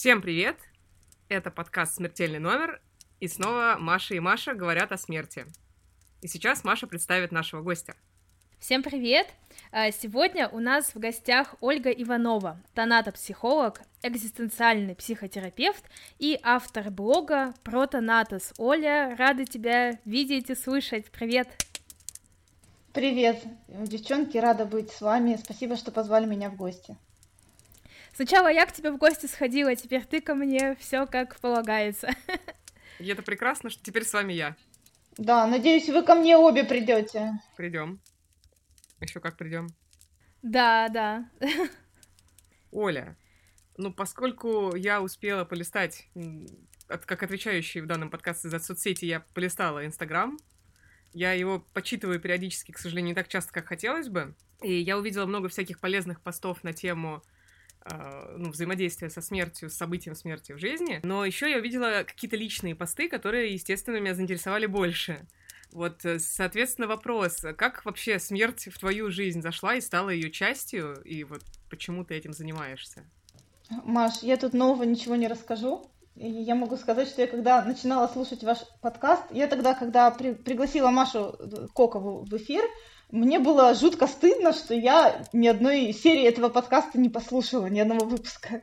[0.00, 0.56] Всем привет!
[1.28, 2.80] Это подкаст «Смертельный номер»,
[3.20, 5.44] и снова Маша и Маша говорят о смерти.
[6.22, 7.94] И сейчас Маша представит нашего гостя.
[8.58, 9.26] Всем привет!
[9.72, 15.84] А, сегодня у нас в гостях Ольга Иванова, тонатопсихолог, экзистенциальный психотерапевт
[16.18, 18.54] и автор блога про тонатос.
[18.56, 21.10] Оля, рада тебя видеть и слышать.
[21.10, 21.46] Привет!
[22.94, 25.38] Привет, девчонки, рада быть с вами.
[25.44, 26.96] Спасибо, что позвали меня в гости.
[28.14, 32.10] Сначала я к тебе в гости сходила, теперь ты ко мне, все как полагается.
[32.98, 34.56] И это прекрасно, что теперь с вами я.
[35.16, 37.32] Да, надеюсь, вы ко мне обе придете.
[37.56, 38.00] Придем.
[39.00, 39.68] Еще как придем.
[40.42, 41.30] Да, да.
[42.70, 43.16] Оля,
[43.76, 46.08] ну поскольку я успела полистать,
[46.86, 50.38] как отвечающий в данном подкасте за соцсети, я полистала Инстаграм,
[51.12, 54.34] я его почитываю периодически, к сожалению, не так часто, как хотелось бы.
[54.62, 57.22] И я увидела много всяких полезных постов на тему
[58.36, 61.00] ну, взаимодействия со смертью, с событием смерти в жизни.
[61.02, 65.26] Но еще я увидела какие-то личные посты, которые, естественно, меня заинтересовали больше.
[65.72, 71.00] Вот, э, соответственно, вопрос, как вообще смерть в твою жизнь зашла и стала ее частью,
[71.02, 73.04] и вот почему ты этим занимаешься?
[73.84, 75.88] Маш, я тут нового ничего не расскажу.
[76.16, 80.90] Я могу сказать, что я когда начинала слушать ваш подкаст, я тогда, когда при, пригласила
[80.90, 82.62] Машу э, Кокову в эфир,
[83.10, 88.06] мне было жутко стыдно, что я ни одной серии этого подкаста не послушала, ни одного
[88.06, 88.62] выпуска.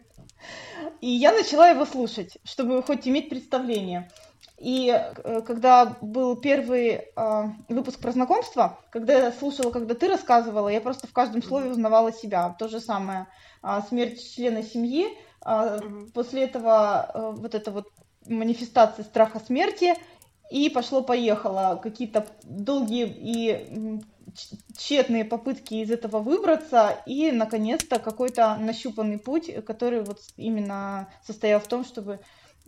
[1.01, 4.09] И я начала его слушать, чтобы хоть иметь представление.
[4.57, 10.69] И э, когда был первый э, выпуск про знакомство, когда я слушала, когда ты рассказывала,
[10.69, 12.55] я просто в каждом слове узнавала себя.
[12.57, 13.27] То же самое.
[13.61, 15.07] Э, смерть члена семьи.
[15.45, 16.07] Э, угу.
[16.11, 17.87] После этого э, вот эта вот
[18.25, 19.93] манифестация страха смерти.
[20.49, 21.79] И пошло-поехало.
[21.83, 24.01] Какие-то долгие и
[24.77, 27.01] тщетные попытки из этого выбраться.
[27.05, 32.19] И, наконец-то, какой-то нащупанный путь, который вот именно состоял в том, чтобы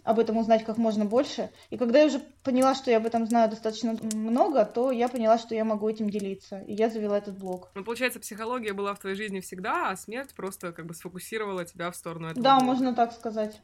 [0.04, 1.52] об этом узнать как можно больше.
[1.70, 5.38] И когда я уже поняла, что я об этом знаю достаточно много, то я поняла,
[5.38, 6.62] что я могу этим делиться.
[6.62, 7.70] И я завела этот блог.
[7.76, 11.92] Ну, получается, психология была в твоей жизни всегда, а смерть просто как бы сфокусировала тебя
[11.92, 12.44] в сторону этого.
[12.44, 12.66] Да, блога.
[12.66, 13.62] можно так сказать.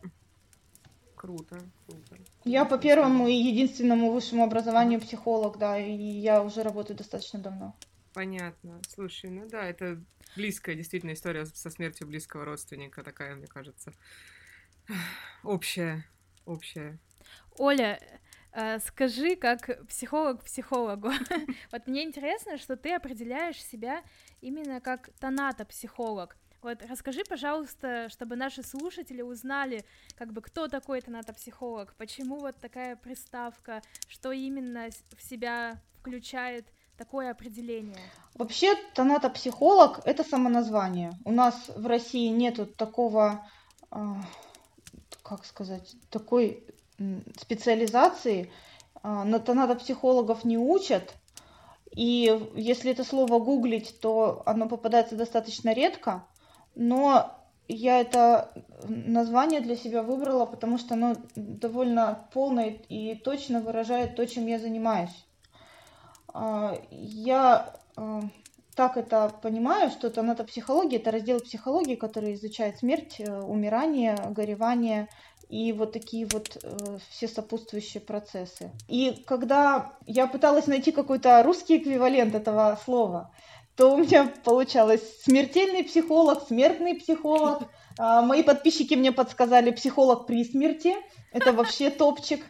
[1.16, 1.58] Круто,
[1.88, 2.22] круто.
[2.44, 7.76] Я по первому и единственному высшему образованию психолог, да, и я уже работаю достаточно давно.
[8.16, 8.82] Понятно.
[8.88, 10.02] Слушай, ну да, это
[10.38, 13.92] близкая действительно история со смертью близкого родственника, такая, мне кажется,
[15.44, 16.06] общая
[16.46, 16.98] общее.
[17.58, 18.00] Оля,
[18.54, 21.12] э, скажи, как психолог психологу.
[21.72, 24.02] вот мне интересно, что ты определяешь себя
[24.40, 26.38] именно как тонато-психолог.
[26.62, 29.84] Вот расскажи, пожалуйста, чтобы наши слушатели узнали,
[30.16, 34.88] как бы кто такой тонато-психолог, почему вот такая приставка, что именно
[35.18, 36.66] в себя включает
[36.98, 37.98] такое определение?
[38.36, 41.14] Вообще, тонато-психолог— это самоназвание.
[41.24, 43.48] У нас в России нету такого
[43.92, 44.22] а,
[45.26, 46.64] как сказать, такой
[47.40, 48.52] специализации.
[49.02, 51.16] А, на надо психологов не учат.
[51.92, 56.28] И если это слово гуглить, то оно попадается достаточно редко.
[56.76, 57.32] Но
[57.68, 58.52] я это
[58.84, 64.60] название для себя выбрала, потому что оно довольно полное и точно выражает то, чем я
[64.60, 65.26] занимаюсь.
[66.38, 68.22] А, я а,
[68.76, 75.08] так это понимаю, что тонатопсихология– это раздел психологии, который изучает смерть, э, умирание, горевание
[75.48, 78.72] и вот такие вот э, все сопутствующие процессы.
[78.90, 83.32] И когда я пыталась найти какой-то русский эквивалент этого слова,
[83.78, 87.64] то у меня получалось смертельный психолог, смертный психолог.
[87.98, 90.98] А, мои подписчики мне подсказали психолог при смерти.
[91.32, 92.46] Это вообще топчик.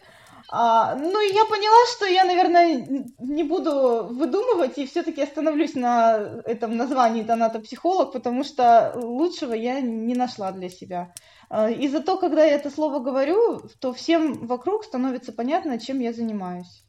[0.47, 6.77] А, ну, я поняла, что я, наверное, не буду выдумывать и все-таки остановлюсь на этом
[6.77, 11.13] названии донато-психолог, потому что лучшего я не нашла для себя.
[11.49, 16.13] А, и зато, когда я это слово говорю, то всем вокруг становится понятно, чем я
[16.13, 16.83] занимаюсь.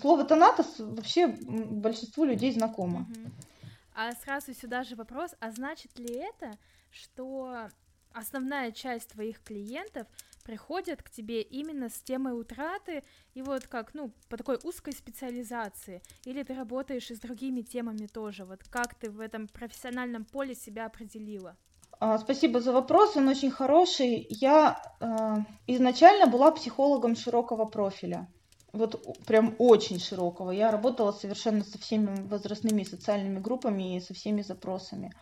[0.00, 3.06] Слово «тонатос» вообще большинству людей знакомо.
[3.94, 6.56] А сразу сюда же вопрос, а значит ли это,
[6.90, 7.68] что
[8.12, 10.06] основная часть твоих клиентов
[10.44, 13.02] приходят к тебе именно с темой утраты
[13.34, 18.06] и вот как, ну, по такой узкой специализации, или ты работаешь и с другими темами
[18.06, 21.56] тоже, вот как ты в этом профессиональном поле себя определила?
[22.00, 24.26] А, спасибо за вопрос, он очень хороший.
[24.28, 25.36] Я э,
[25.66, 28.28] изначально была психологом широкого профиля,
[28.72, 30.50] вот прям очень широкого.
[30.50, 35.12] Я работала совершенно со всеми возрастными социальными группами и со всеми запросами.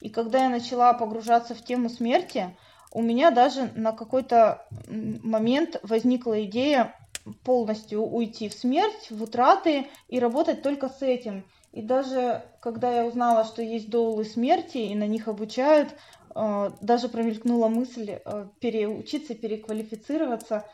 [0.00, 2.56] И когда я начала погружаться в тему смерти,
[2.94, 6.94] у меня даже на какой-то момент возникла идея
[7.42, 11.44] полностью уйти в смерть, в утраты и работать только с этим.
[11.72, 15.96] И даже когда я узнала, что есть доулы смерти и на них обучают,
[16.34, 20.64] э, даже промелькнула мысль э, переучиться, переквалифицироваться.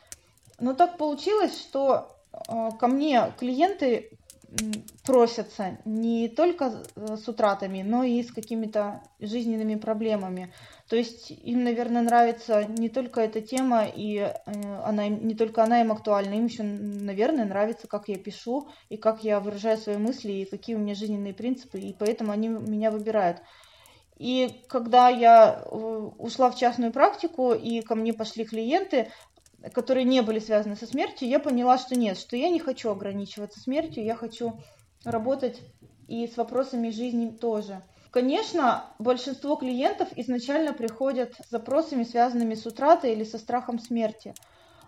[0.58, 2.14] Но так получилось, что
[2.78, 4.10] ко мне клиенты
[5.04, 10.52] просятся не только с утратами, но и с какими-то жизненными проблемами.
[10.90, 14.32] То есть им, наверное, нравится не только эта тема, и э,
[14.84, 19.22] она, не только она им актуальна, им еще, наверное, нравится, как я пишу, и как
[19.22, 23.40] я выражаю свои мысли, и какие у меня жизненные принципы, и поэтому они меня выбирают.
[24.16, 25.76] И когда я э,
[26.18, 29.12] ушла в частную практику, и ко мне пошли клиенты,
[29.72, 33.60] которые не были связаны со смертью, я поняла, что нет, что я не хочу ограничиваться
[33.60, 34.54] смертью, я хочу
[35.04, 35.60] работать
[36.08, 37.80] и с вопросами жизни тоже.
[38.10, 44.34] Конечно, большинство клиентов изначально приходят с запросами, связанными с утратой или со страхом смерти.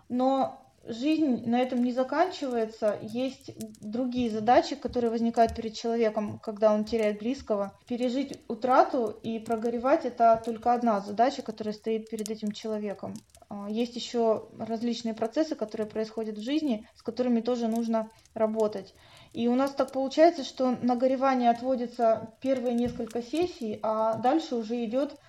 [0.09, 2.97] Но жизнь на этом не заканчивается.
[3.01, 7.73] Есть другие задачи, которые возникают перед человеком, когда он теряет близкого.
[7.87, 13.13] Пережить утрату и прогоревать– это только одна задача, которая стоит перед этим человеком.
[13.49, 18.93] А, есть еще различные процессы, которые происходят в жизни, с которыми тоже нужно работать.
[19.33, 24.83] И у нас так получается, что на горевание отводится первые несколько сессий, а дальше уже
[24.85, 25.19] идет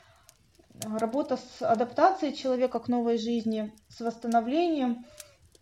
[0.82, 5.06] работа с адаптацией человека к новой жизни, с восстановлением.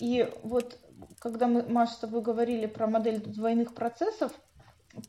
[0.01, 0.77] И вот
[1.21, 4.33] когда мы, Маша, с тобой говорили про модель двойных процессов,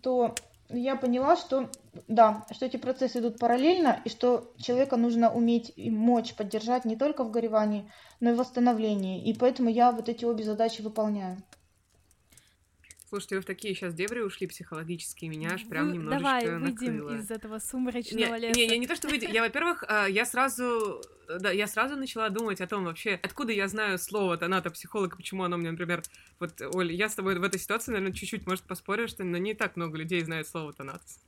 [0.01, 0.35] то
[0.69, 1.69] я поняла, что
[2.07, 6.95] да, что эти процессы идут параллельно, и что человека нужно уметь и мочь поддержать не
[6.95, 7.89] только в горевании,
[8.19, 9.23] но и в восстановлении.
[9.23, 11.41] И поэтому я вот эти обе задачи выполняю.
[13.13, 16.97] Слушайте, вы в такие сейчас дебри ушли психологические, меня аж прям ну, немножечко Давай выйдем
[16.97, 17.15] накрыло.
[17.15, 18.59] из этого сумрачного не, леса.
[18.59, 19.29] Не, не, не то, что выйдем.
[19.31, 20.99] Я, во-первых, а, я сразу,
[21.39, 25.57] да, я сразу начала думать о том вообще, откуда я знаю слово тонато-психолог, почему оно
[25.57, 26.01] мне, например,
[26.39, 29.53] вот, Оль, я с тобой в этой ситуации, наверное, чуть-чуть, может, поспорю, что но не
[29.53, 31.19] так много людей знают слово тонатос.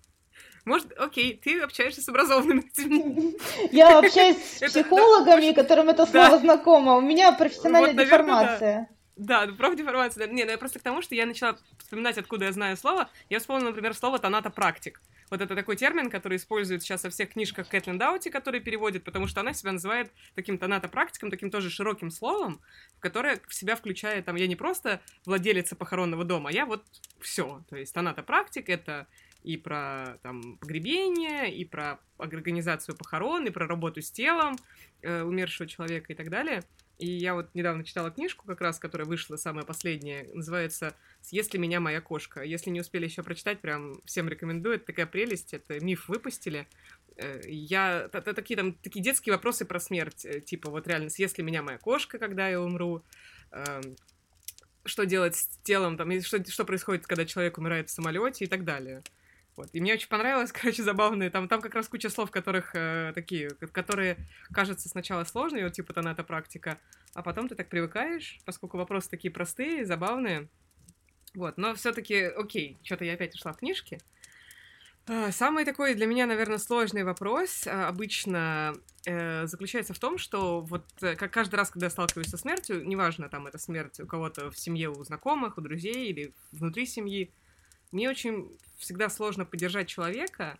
[0.66, 3.38] Может, окей, ты общаешься с образованными людьми.
[3.72, 6.96] Я общаюсь с психологами, которым это слово знакомо.
[6.96, 8.90] У меня профессиональная деформация.
[9.16, 10.28] Да, ну, профдеформация.
[10.28, 10.34] Да.
[10.34, 13.10] Не, ну я просто к тому, что я начала вспоминать, откуда я знаю слово.
[13.30, 15.02] Я вспомнила, например, слово «тонато-практик».
[15.32, 19.26] Вот это такой термин, который используют сейчас во всех книжках Кэтлин Даути, которые переводит, потому
[19.26, 22.62] что она себя называет таким тонато-практиком, таким тоже широким словом,
[23.00, 26.84] которое в себя включает, там, я не просто владелица похоронного дома, я вот
[27.22, 27.64] все.
[27.70, 29.08] То есть тонато-практик— это
[29.44, 34.58] и про там погребение, и про организацию похорон, и про работу с телом
[35.02, 36.64] э, умершего человека и так далее.
[36.98, 41.60] И я вот недавно читала книжку, как раз, которая вышла, самая последняя, называется «Съест ли
[41.60, 42.42] меня моя кошка?».
[42.42, 44.76] Если не успели еще прочитать, прям всем рекомендую.
[44.76, 46.68] Это такая прелесть, это миф выпустили.
[47.18, 48.10] Э, я...
[48.14, 51.62] Это такие там такие детские вопросы про смерть, э, типа вот реально «Съест ли меня
[51.62, 53.04] моя кошка, когда я умру?»,
[53.52, 53.98] эм,
[54.86, 58.48] что делать с телом, там, и что, что происходит, когда человек умирает в самолете и
[58.48, 59.04] так далее.
[59.56, 59.70] Вот.
[59.74, 61.30] И мне очень понравилось, короче, забавные.
[61.30, 64.18] Там, там как раз куча слов, которых э, такие, которые
[64.52, 66.80] кажутся сначала сложными, вот типа тонато практика,
[67.14, 70.50] а потом ты так привыкаешь, поскольку вопросы такие простые, забавные.
[71.34, 74.00] Вот, но все-таки, окей, что-то я опять ушла в книжки.
[75.08, 78.74] А, самый такой для меня, наверное, сложный вопрос а, обычно
[79.06, 82.88] э, заключается в том, что вот э, как каждый раз, когда я сталкиваюсь со смертью,
[82.88, 87.32] неважно, там это смерть у кого-то в семье, у знакомых, у друзей или внутри семьи,
[87.96, 90.60] мне очень всегда сложно поддержать человека,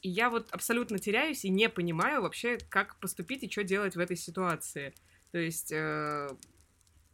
[0.00, 3.98] и я вот абсолютно теряюсь и не понимаю вообще, как поступить и что делать в
[4.00, 4.94] этой ситуации.
[5.30, 6.28] То есть, э,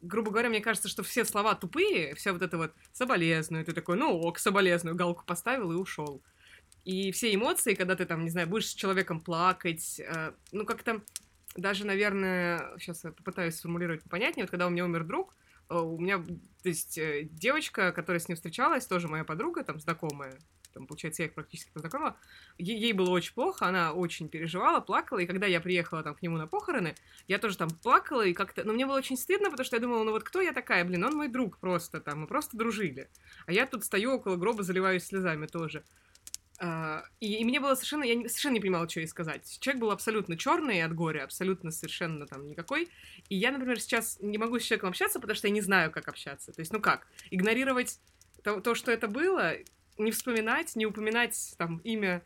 [0.03, 3.97] грубо говоря, мне кажется, что все слова тупые, все вот это вот соболезную, ты такой,
[3.97, 6.23] ну ок, соболезную, галку поставил и ушел.
[6.85, 11.03] И все эмоции, когда ты там, не знаю, будешь с человеком плакать, э, ну как-то
[11.57, 15.35] даже, наверное, сейчас я попытаюсь сформулировать понятнее, вот когда у меня умер друг,
[15.69, 20.39] у меня, то есть, э, девочка, которая с ним встречалась, тоже моя подруга, там, знакомая,
[20.73, 22.17] там, получается, я их практически познакомила,
[22.59, 26.23] ей, ей было очень плохо, она очень переживала, плакала, и когда я приехала там к
[26.23, 26.95] нему на похороны,
[27.29, 30.05] я тоже там плакала, и как-то, но мне было очень стыдно, потому что я думала,
[30.05, 33.09] ну вот кто я такая, блин, он мой друг просто там, мы просто дружили,
[33.47, 35.83] а я тут стою около гроба, заливаюсь слезами тоже.
[36.59, 39.59] Uh, и, и мне было совершенно, я не, совершенно не понимала, что ей сказать.
[39.61, 42.89] Человек был абсолютно черный от горя, абсолютно совершенно там никакой.
[43.29, 46.09] И я, например, сейчас не могу с человеком общаться, потому что я не знаю, как
[46.09, 46.53] общаться.
[46.53, 48.01] То есть, ну как, игнорировать
[48.43, 49.53] то, то что это было,
[49.99, 52.23] не вспоминать, не упоминать там имя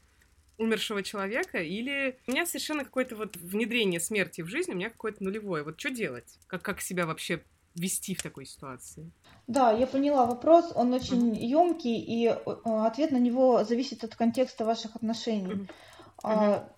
[0.58, 5.24] умершего человека, или у меня совершенно какое-то вот внедрение смерти в жизнь, у меня какое-то
[5.24, 5.64] нулевое.
[5.64, 6.38] Вот что делать?
[6.46, 7.42] Как, как себя вообще
[7.74, 9.10] вести в такой ситуации?
[9.50, 14.64] Да, я поняла вопрос, он очень емкий, и э, ответ на него зависит от контекста
[14.64, 15.68] ваших отношений.
[16.22, 16.68] А,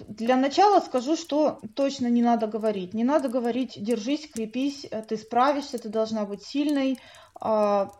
[0.00, 2.92] для начала скажу, что точно не надо говорить.
[2.92, 6.98] Не надо говорить «держись, крепись, э, ты справишься, ты должна быть сильной,
[7.40, 7.90] а,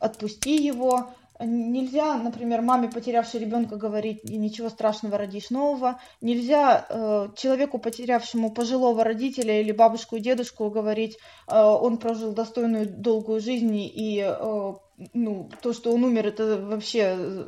[0.00, 1.14] отпусти его».
[1.38, 6.00] Нельзя, например, маме, потерявшей ребенка, говорить ничего страшного, родишь нового.
[6.22, 12.88] Нельзя э, человеку, потерявшему пожилого родителя или бабушку и дедушку, говорить, э, он прожил достойную
[12.88, 14.72] долгую жизнь и э,
[15.12, 17.44] ну, то, что он умер, это вообще,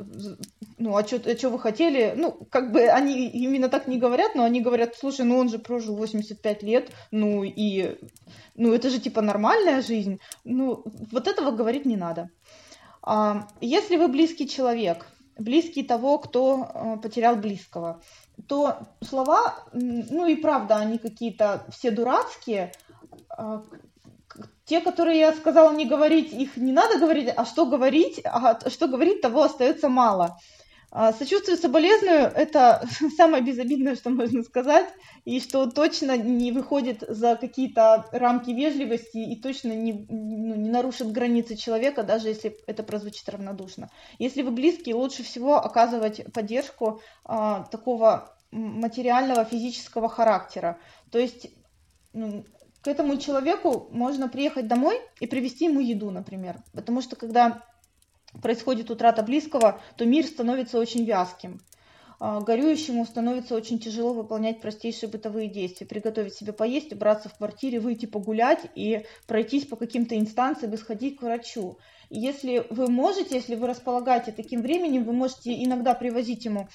[0.77, 2.13] ну, а что вы хотели?
[2.15, 5.57] Ну, как бы они именно так не говорят, но они говорят, слушай, ну он же
[5.57, 7.97] прожил 85 лет, ну и,
[8.55, 10.19] ну это же типа нормальная жизнь.
[10.43, 12.29] Ну, вот этого говорить не надо.
[13.01, 15.05] А, если вы близкий человек,
[15.37, 18.01] близкий того, кто а, потерял близкого,
[18.47, 22.71] то слова, ну и правда, они какие-то все дурацкие.
[23.29, 23.63] А,
[24.65, 28.87] те, которые я сказала не говорить, их не надо говорить, а что говорить, а что
[28.87, 30.37] говорить, того остается мало.
[30.91, 34.87] А, сочувствую, соболезную– это самое безобидное, что можно сказать,
[35.23, 41.11] и что точно не выходит за какие-то рамки вежливости и точно не, ну, не нарушит
[41.11, 43.89] границы человека, даже если это прозвучит равнодушно.
[44.17, 50.79] Если вы близкие, лучше всего оказывать поддержку а, такого материального, физического характера.
[51.11, 51.47] То есть
[52.13, 52.43] ну,
[52.81, 56.63] к этому человеку можно приехать домой и привезти ему еду, например.
[56.73, 57.61] Потому что когда
[58.41, 61.61] происходит утрата близкого, то мир становится очень вязким.
[62.21, 65.87] А, горюющему становится очень тяжело выполнять простейшие бытовые действия.
[65.87, 71.17] Приготовить себе поесть, убраться в квартире, выйти погулять и пройтись по каким-то инстанциям и сходить
[71.17, 71.77] к врачу.
[72.09, 76.67] Если вы можете, если вы располагаете таким временем, вы можете иногда привозить ему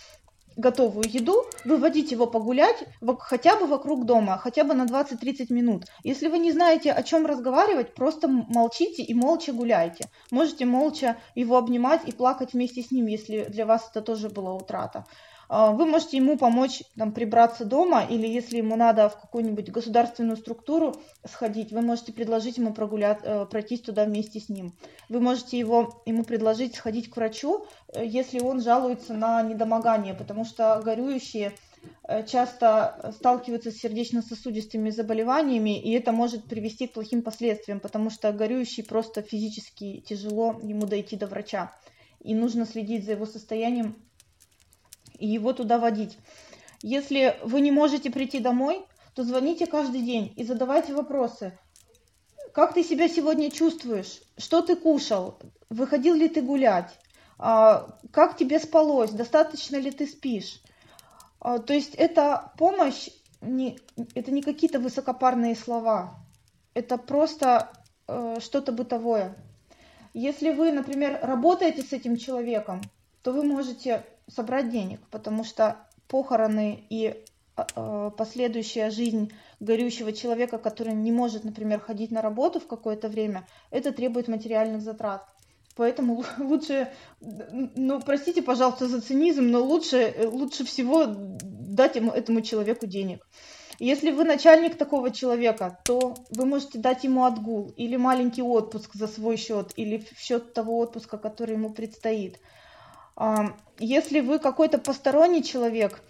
[0.56, 2.84] готовую еду, выводить его погулять
[3.20, 5.84] хотя бы вокруг дома, хотя бы на 20-30 минут.
[6.02, 10.08] Если вы не знаете, о чем разговаривать, просто молчите и молча гуляйте.
[10.30, 14.54] Можете молча его обнимать и плакать вместе с ним, если для вас это тоже была
[14.54, 15.04] утрата.
[15.48, 20.36] А, вы можете ему помочь там, прибраться дома, или если ему надо в какую-нибудь государственную
[20.36, 24.72] структуру сходить, вы можете предложить ему прогулять, э, пройтись туда вместе с ним.
[25.08, 30.44] Вы можете его, ему предложить сходить к врачу, э, если он жалуется на недомогание, потому
[30.44, 31.52] что горюющие
[32.08, 38.32] э, часто сталкиваются с сердечно-сосудистыми заболеваниями, и это может привести к плохим последствиям, потому что
[38.32, 41.72] горюющий просто физически тяжело ему дойти до врача.
[42.20, 43.96] И нужно следить за его состоянием
[45.18, 46.18] и его туда водить.
[46.82, 51.58] Если вы не можете прийти домой, то звоните каждый день и задавайте вопросы.
[52.52, 54.20] Как ты себя сегодня чувствуешь?
[54.36, 55.40] Что ты кушал?
[55.70, 56.98] Выходил ли ты гулять?
[57.38, 59.10] А, как тебе спалось?
[59.10, 60.60] Достаточно ли ты спишь?
[61.40, 63.08] А, то есть это помощь,
[63.40, 63.78] не,
[64.14, 66.16] это не какие-то высокопарные слова.
[66.74, 67.72] Это просто
[68.06, 69.36] э, что-то бытовое.
[70.12, 72.82] Если вы, например, работаете с этим человеком,
[73.22, 75.76] то вы можете собрать денег, потому что
[76.08, 77.24] похороны и
[77.56, 83.46] а, последующая жизнь горющего человека, который не может, например, ходить на работу в какое-то время,
[83.70, 85.26] это требует материальных затрат.
[85.76, 92.86] Поэтому лучше, ну, простите, пожалуйста, за цинизм, но лучше, лучше всего дать ему, этому человеку
[92.86, 93.26] денег.
[93.80, 99.08] Если вы начальник такого человека, то вы можете дать ему отгул или маленький отпуск за
[99.08, 102.38] свой счет, или в счет того отпуска, который ему предстоит.
[103.78, 106.02] Если вы какой-то посторонний человек,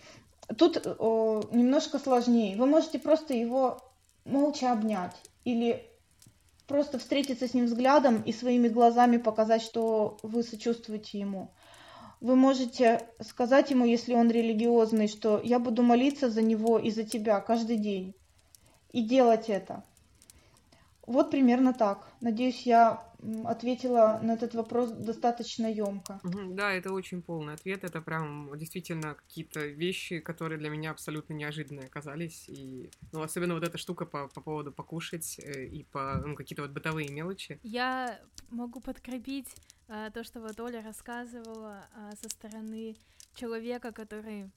[0.57, 0.85] тут
[1.53, 2.57] немножко сложнее.
[2.57, 3.81] Вы можете просто его
[4.25, 5.85] молча обнять или
[6.67, 11.51] просто встретиться с ним взглядом и своими глазами показать, что вы сочувствуете ему.
[12.21, 17.05] Вы можете сказать ему, если он религиозный, что я буду молиться за него и за
[17.05, 18.15] тебя каждый день.
[18.93, 19.85] И делать это.
[21.07, 22.09] Вот примерно так.
[22.21, 23.03] Надеюсь, я
[23.45, 26.21] ответила на этот вопрос достаточно емко.
[26.51, 27.85] Да, это очень полный ответ.
[27.85, 32.49] Это прям действительно какие-то вещи, которые для меня абсолютно неожиданные оказались.
[32.49, 36.63] И, ну, особенно вот эта штука по, по поводу покушать э, и по ну, какие-то
[36.63, 37.59] вот бытовые мелочи.
[37.63, 38.21] Я
[38.51, 39.49] могу подкрепить
[39.89, 42.97] а, то, что вот Оля рассказывала а, со стороны
[43.35, 44.51] человека, который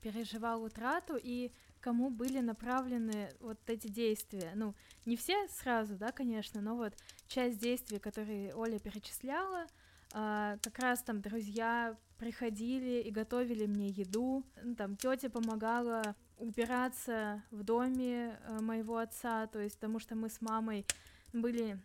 [0.00, 4.52] переживал утрату, и кому были направлены вот эти действия.
[4.54, 4.74] Ну,
[5.04, 6.94] не все сразу, да, конечно, но вот
[7.26, 9.66] часть действий, которые Оля перечисляла,
[10.14, 17.42] а, как раз там друзья приходили и готовили мне еду, ну, там тетя помогала убираться
[17.50, 20.86] в доме э, моего отца, то есть потому что мы с мамой
[21.32, 21.78] были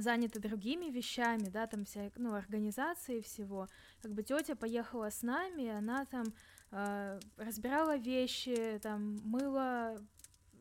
[0.00, 3.68] заняты другими вещами, да, там вся, ну, организации всего,
[4.02, 6.24] как бы тетя поехала с нами, и она там
[6.70, 9.96] э, разбирала вещи, там, мыла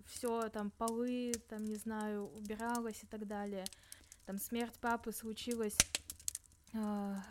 [0.05, 3.65] все, там, полы, там, не знаю, убиралась и так далее.
[4.25, 5.77] Там смерть папы случилась
[6.73, 6.77] э,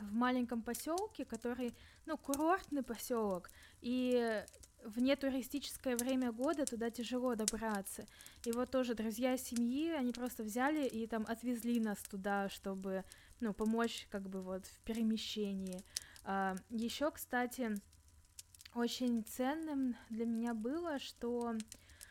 [0.03, 1.75] в маленьком поселке, который,
[2.07, 4.45] ну, курортный поселок, и
[4.85, 8.07] в нетуристическое время года туда тяжело добраться.
[8.45, 13.05] И вот тоже друзья семьи, они просто взяли и там отвезли нас туда, чтобы
[13.41, 15.81] ну, помочь как бы вот в перемещении.
[16.25, 17.73] А, Еще, кстати,
[18.75, 21.55] очень ценным для меня было, что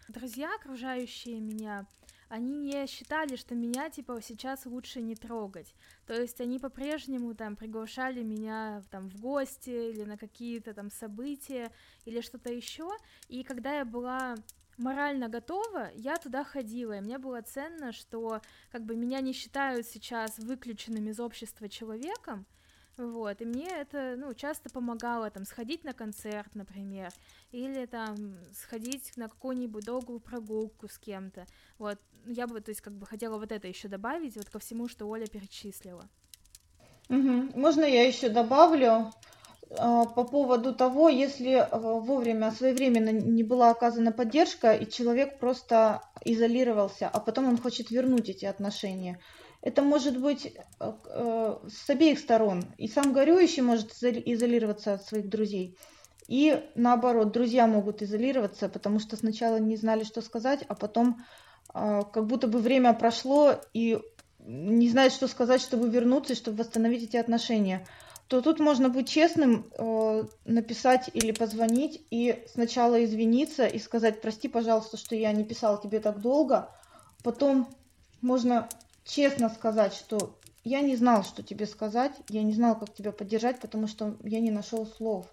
[0.08, 1.86] друзья, окружающие меня,
[2.34, 5.76] они не считали, что меня, типа, сейчас лучше не трогать.
[6.08, 11.72] То есть они по-прежнему там приглашали меня там в гости или на какие-то там события
[12.06, 12.90] или что-то еще.
[13.28, 14.34] И когда я была
[14.78, 19.86] морально готова, я туда ходила, и мне было ценно, что как бы меня не считают
[19.86, 22.48] сейчас выключенным из общества человеком,
[22.98, 27.12] вот, и мне это, ну, часто помогало, там, сходить на концерт, например,
[27.52, 31.46] или, там, сходить на какую-нибудь долгую прогулку с кем-то,
[31.78, 34.88] вот, я бы, то есть, как бы хотела вот это еще добавить, вот ко всему,
[34.88, 36.08] что Оля перечислила.
[37.10, 37.60] Угу.
[37.60, 39.12] Можно я еще добавлю?
[39.78, 46.02] А, по поводу того, если а, вовремя, своевременно не была оказана поддержка, и человек просто
[46.24, 49.20] изолировался, а потом он хочет вернуть эти отношения.
[49.64, 52.64] Это может быть а, с обеих сторон.
[52.78, 55.76] И сам горюющий может изолироваться от своих друзей.
[56.28, 61.18] И наоборот, друзья могут изолироваться, потому что сначала не знали, что сказать, а потом
[61.74, 64.00] как будто бы время прошло, и
[64.40, 67.86] не знают, что сказать, чтобы вернуться, чтобы восстановить эти отношения
[68.28, 74.48] то тут можно быть честным, э, написать или позвонить и сначала извиниться и сказать, прости,
[74.48, 76.70] пожалуйста, что я не писал тебе так долго.
[77.24, 77.68] Потом
[78.22, 78.70] можно
[79.06, 83.60] честно сказать, что я не знал, что тебе сказать, я не знал, как тебя поддержать,
[83.60, 85.26] потому что я не нашел слов.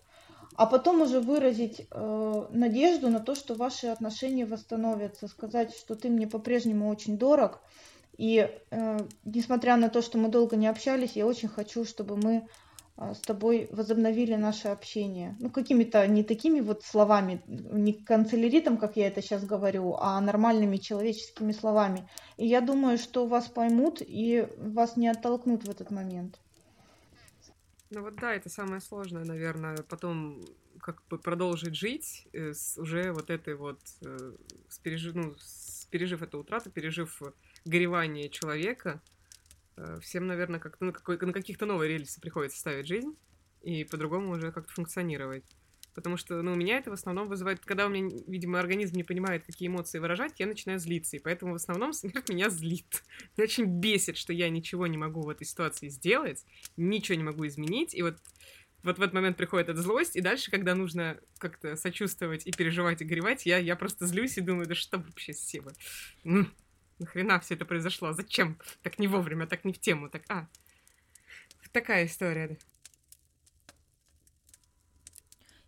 [0.56, 6.08] А потом уже выразить э, надежду на то, что ваши отношения восстановятся, сказать, что ты
[6.08, 7.60] мне по-прежнему очень дорог,
[8.18, 12.48] и э, несмотря на то, что мы долго не общались, я очень хочу, чтобы мы
[13.00, 15.36] с тобой возобновили наше общение.
[15.40, 20.76] Ну, какими-то не такими вот словами, не канцеляритом, как я это сейчас говорю, а нормальными
[20.76, 22.08] человеческими словами.
[22.36, 26.38] И я думаю, что вас поймут и вас не оттолкнут в этот момент.
[27.90, 30.44] Ну вот да, это самое сложное, наверное, потом
[30.80, 34.32] как бы продолжить жить э, с уже вот этой вот, э,
[34.68, 37.20] с пережив, ну, с пережив эту утрату, пережив
[37.64, 39.00] горевание человека,
[40.00, 43.16] всем, наверное, как на, какой, на каких-то новые рельсы приходится ставить жизнь
[43.62, 45.44] и по-другому уже как-то функционировать.
[45.94, 49.02] Потому что, ну, у меня это в основном вызывает, когда у меня, видимо, организм не
[49.02, 53.02] понимает, какие эмоции выражать, я начинаю злиться, и поэтому в основном смерть меня злит.
[53.36, 56.44] Меня очень бесит, что я ничего не могу в этой ситуации сделать,
[56.76, 58.16] ничего не могу изменить, и вот
[58.82, 63.02] вот в этот момент приходит эта злость, и дальше, когда нужно как-то сочувствовать и переживать
[63.02, 65.72] и горевать, я, я просто злюсь и думаю, да что вообще все вы
[67.00, 68.12] нахрена все это произошло?
[68.12, 68.58] Зачем?
[68.82, 70.48] Так не вовремя, так не в тему, так а.
[71.72, 72.58] Такая история.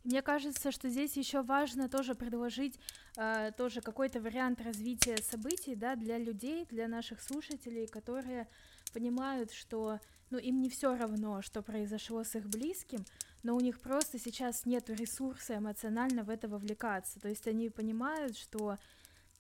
[0.05, 2.79] Мне кажется, что здесь еще важно тоже предложить
[3.17, 8.49] э, тоже какой-то вариант развития событий, да, для людей, для наших слушателей, которые
[8.93, 13.05] понимают, что, ну, им не все равно, что произошло с их близким,
[13.45, 17.21] но у них просто сейчас нет ресурса эмоционально в это вовлекаться.
[17.21, 18.79] То есть они понимают, что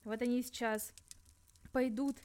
[0.05, 0.92] вот они сейчас
[1.73, 2.17] пойдут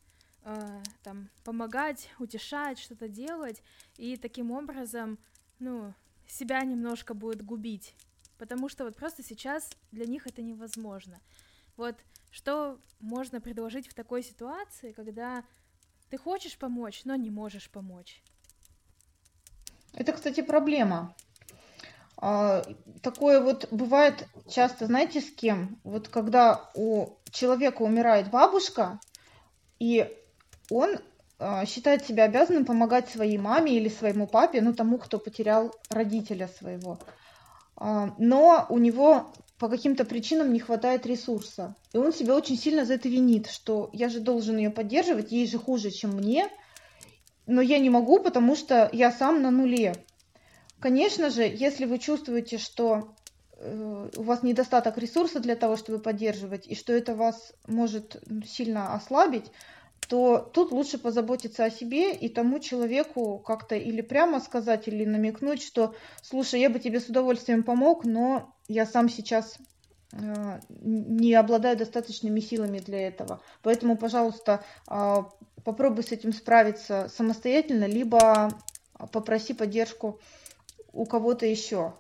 [0.44, 3.62] э, там помогать, утешать, что-то делать,
[3.98, 5.18] и таким образом,
[5.60, 5.94] ну,
[6.28, 7.96] себя немножко будет губить,
[8.38, 11.20] потому что вот просто сейчас для них это невозможно.
[11.76, 11.96] Вот
[12.32, 15.44] что можно предложить в такой ситуации, когда
[16.10, 18.22] ты хочешь помочь, но не можешь помочь?
[19.94, 21.16] Это, кстати, проблема.
[22.18, 22.64] А,
[23.02, 25.80] такое вот бывает часто, знаете, с кем?
[25.84, 29.00] Вот когда у человека умирает бабушка,
[29.80, 30.10] и
[30.70, 31.00] он
[31.40, 36.48] э, считает себя обязанным помогать своей маме или своему папе, ну тому, кто потерял родителя
[36.48, 37.00] своего.
[37.80, 41.76] Э, но у него по каким-то причинам не хватает ресурса.
[41.94, 45.48] И он себя очень сильно за это винит, что я же должен ее поддерживать, ей
[45.48, 46.48] же хуже, чем мне,
[47.48, 49.96] но я не могу, потому что я сам на нуле.
[50.80, 53.16] Конечно же, если вы чувствуете, что
[53.60, 59.52] у вас недостаток ресурса для того, чтобы поддерживать, и что это вас может сильно ослабить,
[60.08, 65.62] то тут лучше позаботиться о себе и тому человеку как-то или прямо сказать, или намекнуть,
[65.62, 69.58] что, слушай, я бы тебе с удовольствием помог, но я сам сейчас
[70.14, 73.42] э, не обладаю достаточными силами для этого.
[73.64, 75.16] Поэтому, пожалуйста, э,
[75.66, 78.50] попробуй с этим справиться самостоятельно, либо
[79.12, 80.20] попроси поддержку
[80.94, 81.94] у кого-то еще.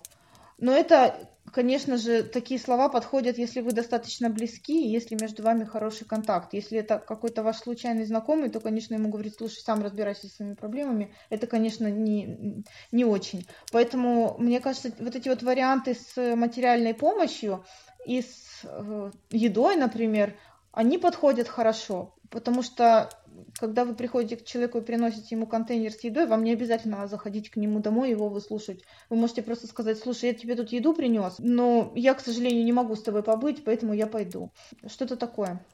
[0.60, 6.06] Но это конечно же, такие слова подходят, если вы достаточно близки, если между вами хороший
[6.06, 6.54] контакт.
[6.54, 10.54] Если это какой-то ваш случайный знакомый, то, конечно, ему говорить, слушай, сам разбирайся со своими
[10.56, 11.14] проблемами.
[11.30, 13.48] Это, конечно, не, не очень.
[13.72, 17.66] Поэтому, мне кажется, вот эти вот варианты с материальной помощью
[18.06, 20.36] и с э, едой, например,
[20.72, 22.14] они подходят хорошо.
[22.30, 23.10] Потому что
[23.58, 27.50] когда вы приходите к человеку и приносите ему контейнер с едой, вам не обязательно заходить
[27.50, 28.84] к нему домой и его выслушать.
[29.10, 32.74] Вы можете просто сказать, слушай, я тебе тут еду принес, но я, к сожалению, не
[32.74, 34.52] могу с тобой побыть, поэтому я пойду.
[34.86, 35.66] Что-то такое.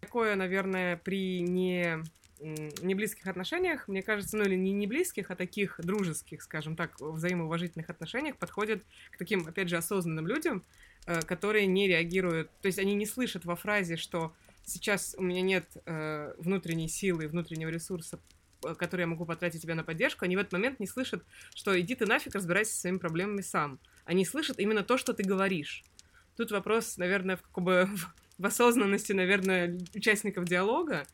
[0.00, 2.02] Такое, наверное, при не
[2.40, 7.00] не близких отношениях, мне кажется, ну или не не близких, а таких дружеских, скажем так,
[7.00, 10.62] взаимоуважительных отношениях подходят к таким, опять же, осознанным людям,
[11.06, 15.42] э, которые не реагируют, то есть они не слышат во фразе, что сейчас у меня
[15.42, 18.18] нет э, внутренней силы, внутреннего ресурса,
[18.64, 21.24] э, который я могу потратить тебя на поддержку, они в этот момент не слышат,
[21.54, 23.78] что иди ты нафиг, разбирайся со своими проблемами сам.
[24.04, 25.84] Они слышат именно то, что ты говоришь.
[26.36, 27.88] Тут вопрос, наверное, в, как бы,
[28.38, 31.06] в осознанности, наверное, участников диалога,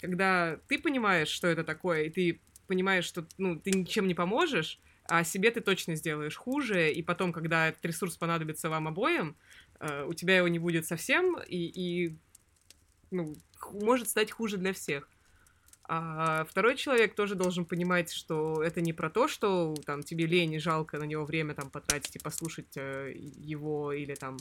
[0.00, 4.80] когда ты понимаешь, что это такое, и ты понимаешь, что ну, ты ничем не поможешь,
[5.06, 9.36] а себе ты точно сделаешь хуже, и потом, когда этот ресурс понадобится вам обоим,
[9.80, 12.16] э, у тебя его не будет совсем, и, и
[13.14, 13.36] ну,
[13.72, 15.08] может стать хуже для всех.
[15.86, 20.54] А второй человек тоже должен понимать, что это не про то, что там тебе лень
[20.54, 24.38] и жалко на него время там потратить и послушать э, его или там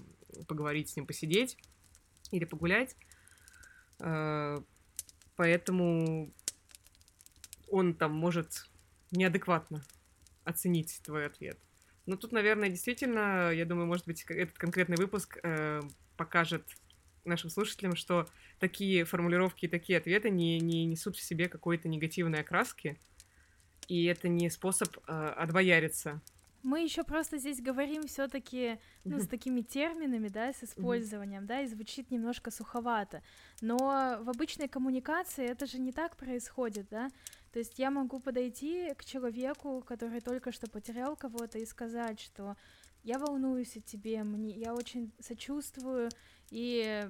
[0.48, 1.58] поговорить с ним, посидеть
[2.32, 2.96] или погулять.
[4.00, 4.58] Э,
[5.36, 6.34] поэтому
[7.68, 8.70] он там может
[9.12, 9.84] неадекватно
[10.46, 11.60] оценить твой ответ.
[12.06, 15.82] Но тут, наверное, действительно, я думаю, может быть, этот конкретный выпуск э,
[16.16, 16.66] покажет
[17.26, 18.28] нашим слушателям, что
[18.64, 22.98] такие формулировки и такие ответы не, не несут в себе какой-то негативной окраски,
[23.90, 26.22] и это не способ э, отбояриться.
[26.64, 31.68] Мы еще просто здесь говорим все-таки ну, с такими терминами, да, с использованием, да, и
[31.68, 33.22] звучит немножко суховато.
[33.60, 33.78] Но
[34.22, 37.10] в обычной коммуникации это же не так происходит, да.
[37.52, 42.56] То есть я могу подойти к человеку, который только что потерял кого-то, и сказать, что
[43.04, 46.10] я волнуюсь о тебе, мне, я очень сочувствую,
[46.50, 47.10] и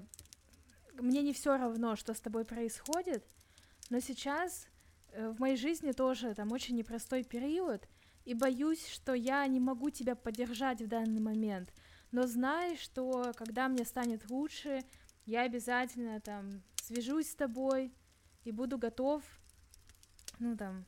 [0.99, 3.25] мне не все равно, что с тобой происходит,
[3.89, 4.67] но сейчас
[5.11, 7.87] э, в моей жизни тоже там очень непростой период,
[8.25, 11.73] и боюсь, что я не могу тебя поддержать в данный момент,
[12.11, 14.81] но знай, что когда мне станет лучше,
[15.25, 17.93] я обязательно там свяжусь с тобой
[18.43, 19.23] и буду готов,
[20.39, 20.85] ну там,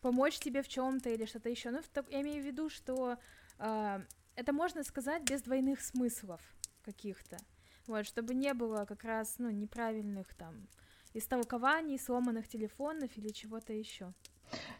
[0.00, 1.70] помочь тебе в чем-то или что-то еще.
[1.70, 3.18] Ну, я имею в виду, что
[3.58, 4.00] э,
[4.34, 6.40] это можно сказать без двойных смыслов
[6.82, 7.38] каких-то.
[7.86, 10.66] Вот, чтобы не было как раз, ну, неправильных там
[11.14, 14.12] истолкований, сломанных телефонов или чего-то еще.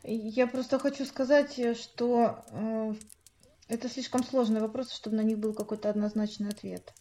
[0.03, 2.95] Я просто хочу сказать, э, что э,
[3.69, 6.93] это слишком сложный вопрос, чтобы на них был какой-то однозначный ответ.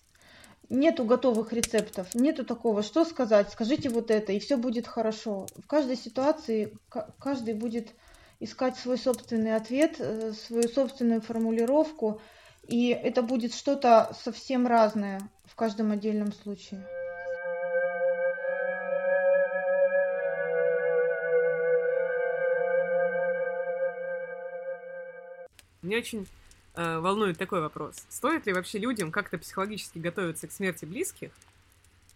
[0.69, 5.45] Нету готовых рецептов, нету такого, что сказать, скажите вот это, и все будет хорошо.
[5.55, 6.75] В каждой ситуации
[7.19, 7.89] каждый будет
[8.39, 12.21] искать свой собственный ответ, э, свою собственную формулировку,
[12.67, 16.85] и это будет что-то совсем разное в каждом отдельном случае.
[25.81, 26.27] Мне очень
[26.73, 28.03] э, волнует такой вопрос.
[28.09, 31.29] Стоит ли вообще людям как-то психологически готовиться к смерти близких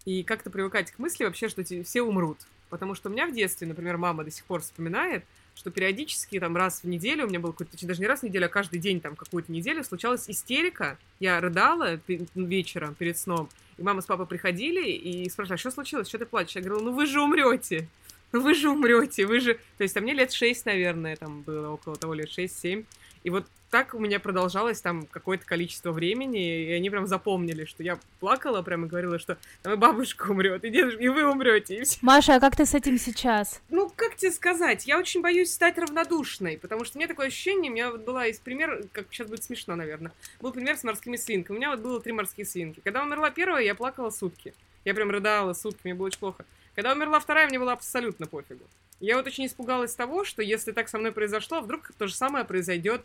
[0.06, 2.40] и как-то привыкать к мысли вообще, что все умрут?
[2.72, 5.24] Потому что у меня в детстве, например, мама до сих пор вспоминает,
[5.60, 8.46] что периодически там раз в неделю, у меня был какой-то, даже не раз в неделю,
[8.46, 10.98] а каждый день там какую-то неделю случалась истерика.
[11.20, 12.00] Я рыдала
[12.34, 16.26] вечером перед сном, и мама с папой приходили и спрашивали, а что случилось, что ты
[16.26, 16.56] плачешь?
[16.56, 17.90] Я говорила, ну вы же умрете,
[18.32, 19.56] ну вы же умрете, вы же...
[19.78, 22.86] То есть, там мне лет шесть, наверное, там было около того, лет шесть-семь.
[23.26, 27.84] И вот так у меня продолжалось там какое-то количество времени, и они прям запомнили, что
[27.84, 31.78] я плакала прям и говорила, что там и бабушка умрет, и дедушка, и вы умрете,
[31.78, 32.00] и все.
[32.02, 33.62] Маша, а как ты с этим сейчас?
[33.70, 34.88] Ну, как тебе сказать?
[34.88, 38.28] Я очень боюсь стать равнодушной, потому что у меня такое ощущение, у меня вот была
[38.28, 41.58] из пример, как сейчас будет смешно, наверное, был пример с морскими свинками.
[41.58, 42.82] У меня вот было три морские свинки.
[42.84, 44.54] Когда умерла первая, я плакала сутки.
[44.86, 46.46] Я прям рыдала сутки, мне было очень плохо.
[46.76, 48.64] Когда умерла вторая, мне было абсолютно пофигу.
[49.00, 52.46] Я вот очень испугалась того, что если так со мной произошло, вдруг то же самое
[52.46, 53.02] произойдет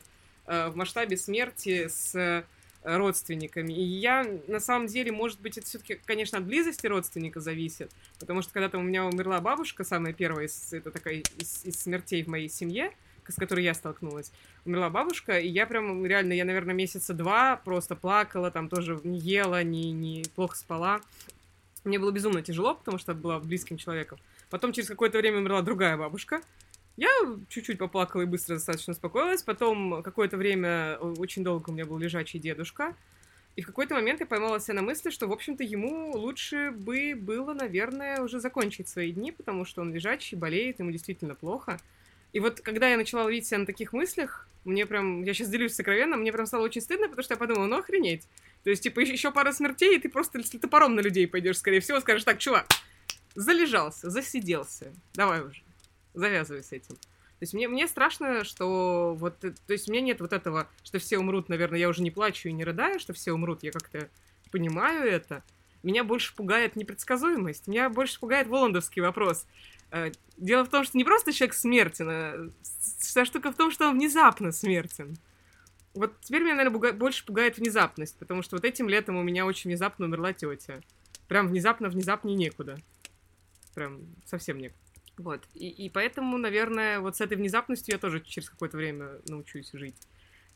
[0.46, 2.44] в масштабе смерти с э,
[2.85, 3.72] родственниками.
[3.72, 8.42] И я, на самом деле, может быть, это все-таки, конечно, от близости родственника зависит, потому
[8.42, 12.28] что когда-то у меня умерла бабушка, самая первая из, это такая из, из смертей в
[12.28, 12.92] моей семье,
[13.26, 14.30] с которой я столкнулась.
[14.66, 19.18] Умерла бабушка, и я прям, реально, я, наверное, месяца два просто плакала, там тоже не
[19.18, 21.00] ела, не, не плохо спала.
[21.85, 24.18] Мне было безумно тяжело, потому что была близким человеком.
[24.50, 26.42] Потом через какое-то время умерла другая бабушка,
[26.96, 27.09] я
[27.48, 29.42] чуть-чуть поплакала и быстро достаточно успокоилась.
[29.42, 32.94] Потом какое-то время, очень долго у меня был лежачий дедушка.
[33.57, 37.14] И в какой-то момент я поймала себя на мысли, что, в общем-то, ему лучше бы
[37.14, 41.78] было, наверное, уже закончить свои дни, потому что он лежачий, болеет, ему действительно плохо.
[42.33, 45.74] И вот когда я начала ловить себя на таких мыслях, мне прям, я сейчас делюсь
[45.74, 48.26] сокровенно, мне прям стало очень стыдно, потому что я подумала, ну охренеть.
[48.64, 52.00] То есть, типа, еще пара смертей, и ты просто топором на людей пойдешь, скорее всего,
[52.00, 52.66] скажешь, так, чувак,
[53.37, 54.92] залежался, засиделся.
[55.12, 55.62] Давай уже,
[56.14, 56.94] завязывай с этим.
[56.94, 59.38] То есть мне, мне страшно, что вот...
[59.40, 62.48] То есть у меня нет вот этого, что все умрут, наверное, я уже не плачу
[62.48, 64.09] и не рыдаю, что все умрут, я как-то
[64.50, 65.42] понимаю это.
[65.83, 69.46] Меня больше пугает непредсказуемость, меня больше пугает воландовский вопрос.
[69.90, 72.50] Э, дело в том, что не просто человек смертен, а
[72.98, 75.18] вся штука в том, что он внезапно смертен.
[75.92, 76.92] Вот теперь меня, наверное, пуга...
[76.92, 80.81] больше пугает внезапность, потому что вот этим летом у меня очень внезапно умерла тетя.
[81.29, 82.79] Прям внезапно, внезапнее некуда.
[83.74, 84.84] Прям совсем некуда.
[85.16, 85.42] Вот.
[85.55, 89.96] И, и поэтому, наверное, вот с этой внезапностью я тоже через какое-то время научусь жить.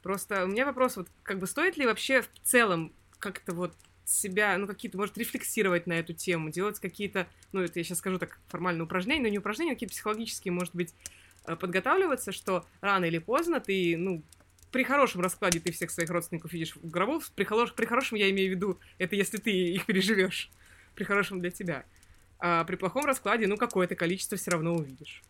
[0.03, 4.57] Просто у меня вопрос, вот как бы стоит ли вообще в целом как-то вот себя,
[4.57, 8.39] ну, какие-то, может, рефлексировать на эту тему, делать какие-то, ну, это я сейчас скажу так
[8.49, 10.95] формально упражнения, но не упражнения, а какие-то психологические, может быть,
[11.47, 14.23] э, подготавливаться, что рано или поздно ты, ну,
[14.71, 17.23] при хорошем раскладе ты всех своих родственников видишь в гробу.
[17.35, 20.51] При, хорош, при хорошем я имею в виду, это если ты их переживешь.
[20.95, 21.85] При хорошем для тебя.
[22.41, 25.23] А при плохом раскладе, ну, какое-то количество все равно увидишь.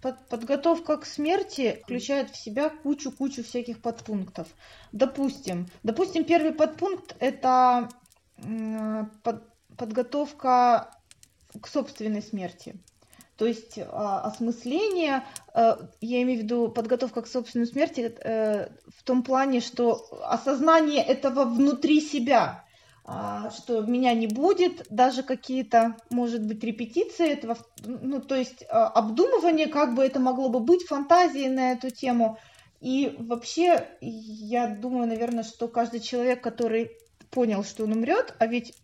[0.00, 4.46] Под, подготовка к смерти включает в себя кучу-кучу всяких подпунктов.
[4.92, 7.88] Допустим, допустим, первый подпункт это
[9.24, 9.42] под,
[9.76, 10.92] подготовка
[11.60, 12.76] к собственной смерти.
[13.36, 19.02] То есть а, осмысление, а, я имею в виду подготовка к собственной смерти а, в
[19.02, 22.64] том плане, что осознание этого внутри себя,
[23.06, 29.68] что меня не будет, даже какие-то, может быть, репетиции этого, ну, то есть а, обдумывание,
[29.68, 32.38] как бы это могло бы быть, фантазии на эту тему.
[32.80, 36.90] И вообще, я думаю, наверное, что каждый человек, который
[37.30, 38.74] понял, что он умрет, а ведь,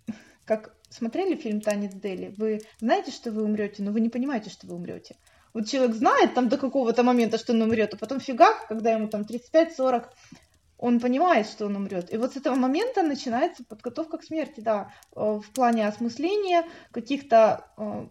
[0.44, 4.68] как смотрели фильм «Танец Дели», вы знаете, что вы умрете, но вы не понимаете, что
[4.68, 5.16] вы умрете.
[5.52, 9.08] Вот человек знает там до какого-то момента, что он умрет, а потом фигак, когда ему
[9.08, 10.04] там 35-40,
[10.82, 12.12] он понимает, что он умрет.
[12.12, 17.66] И вот с этого момента начинается подготовка к смерти, да, э, в плане осмысления каких-то
[17.78, 18.08] э,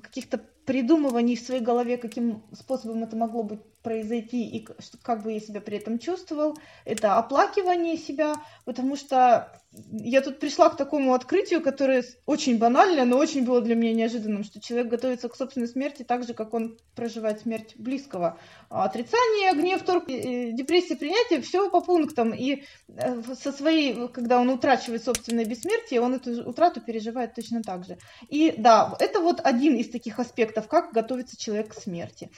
[0.00, 4.68] каких-то придумываний в своей голове, каким способом это могло быть произойти и
[5.02, 6.58] как бы я себя при этом чувствовал.
[6.84, 8.34] Это оплакивание себя,
[8.66, 9.50] потому что
[9.92, 14.42] я тут пришла к такому открытию, которое очень банальное, но очень было для меня неожиданным,
[14.42, 18.38] что человек готовится к собственной смерти так же, как он проживает смерть близкого.
[18.70, 22.32] Отрицание, гнев, торг, э, депрессия, принятие, все по пунктам.
[22.32, 27.84] И э, со своей, когда он утрачивает собственное бессмертие, он эту утрату переживает точно так
[27.84, 27.98] же.
[28.28, 32.30] И да, это вот один из таких аспектов, как готовится человек к смерти.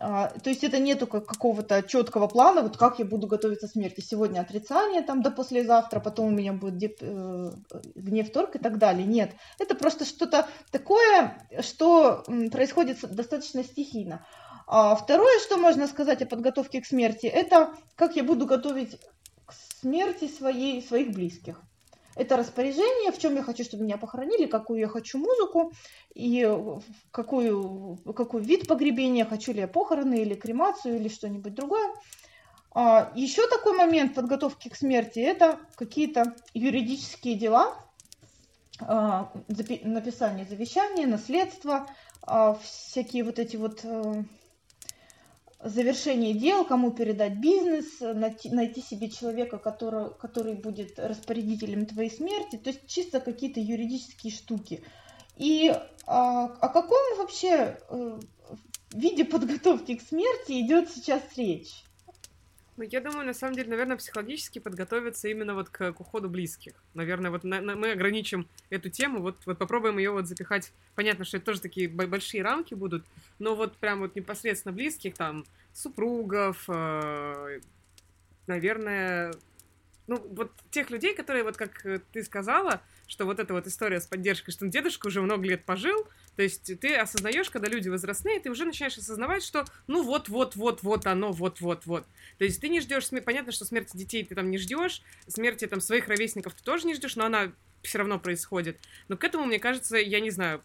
[0.00, 4.00] А, то есть это нету какого-то четкого плана, вот как я буду готовиться к смерти.
[4.00, 7.50] Сегодня отрицание, там до послезавтра, потом у меня будет деп, э,
[7.94, 9.06] гнев, торг и так далее.
[9.06, 14.26] Нет, это просто что-то такое, что происходит достаточно стихийно.
[14.66, 18.98] А второе, что можно сказать о подготовке к смерти, это как я буду готовить
[19.46, 21.62] к смерти своей, своих близких.
[22.18, 25.72] Это распоряжение, в чем я хочу, чтобы меня похоронили, какую я хочу музыку,
[26.14, 26.44] и
[27.12, 31.94] какую, какой вид погребения, хочу ли я похороны или кремацию или что-нибудь другое.
[32.72, 37.76] А, еще такой момент подготовки к смерти– это какие-то юридические дела,
[38.80, 39.32] а,
[39.84, 41.88] написание завещания, наследство,
[42.22, 44.24] а, всякие вот эти вот э,
[45.60, 52.56] завершение дел, кому передать бизнес, найти, найти себе человека, который, который будет распорядителем твоей смерти,
[52.56, 54.82] то есть чисто какие-то юридические штуки.
[55.36, 55.72] И
[56.06, 58.20] а, о каком вообще э,
[58.92, 61.84] виде подготовки к смерти идет сейчас речь?
[62.78, 66.74] Ну, я думаю, на самом деле, наверное, психологически подготовиться именно вот к, к уходу близких.
[66.94, 70.72] Наверное, вот на, на, мы ограничим эту тему, вот, вот попробуем ее вот запихать.
[70.94, 73.04] Понятно, что это тоже такие большие рамки будут,
[73.40, 77.58] но вот прям вот непосредственно близких, там, супругов, э,
[78.46, 79.34] наверное,
[80.08, 84.06] ну, вот тех людей, которые, вот как ты сказала, что вот эта вот история с
[84.06, 88.50] поддержкой, что дедушка уже много лет пожил, то есть ты осознаешь, когда люди возрастные, ты
[88.50, 92.06] уже начинаешь осознавать, что ну вот-вот-вот-вот оно, вот-вот-вот.
[92.38, 95.80] То есть ты не ждешь, понятно, что смерти детей ты там не ждешь, смерти там
[95.80, 98.80] своих ровесников ты тоже не ждешь, но она все равно происходит.
[99.08, 100.62] Но к этому, мне кажется, я не знаю,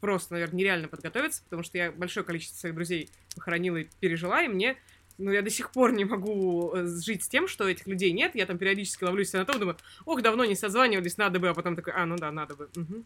[0.00, 4.48] просто, наверное, нереально подготовиться, потому что я большое количество своих друзей похоронила и пережила, и
[4.48, 4.76] мне
[5.18, 8.34] ну, я до сих пор не могу э, жить с тем, что этих людей нет.
[8.34, 11.76] Я там периодически ловлюсь на том, думаю, ох, давно не созванивались, надо бы, а потом
[11.76, 12.68] такой, а, ну да, надо бы.
[12.76, 13.04] Угу.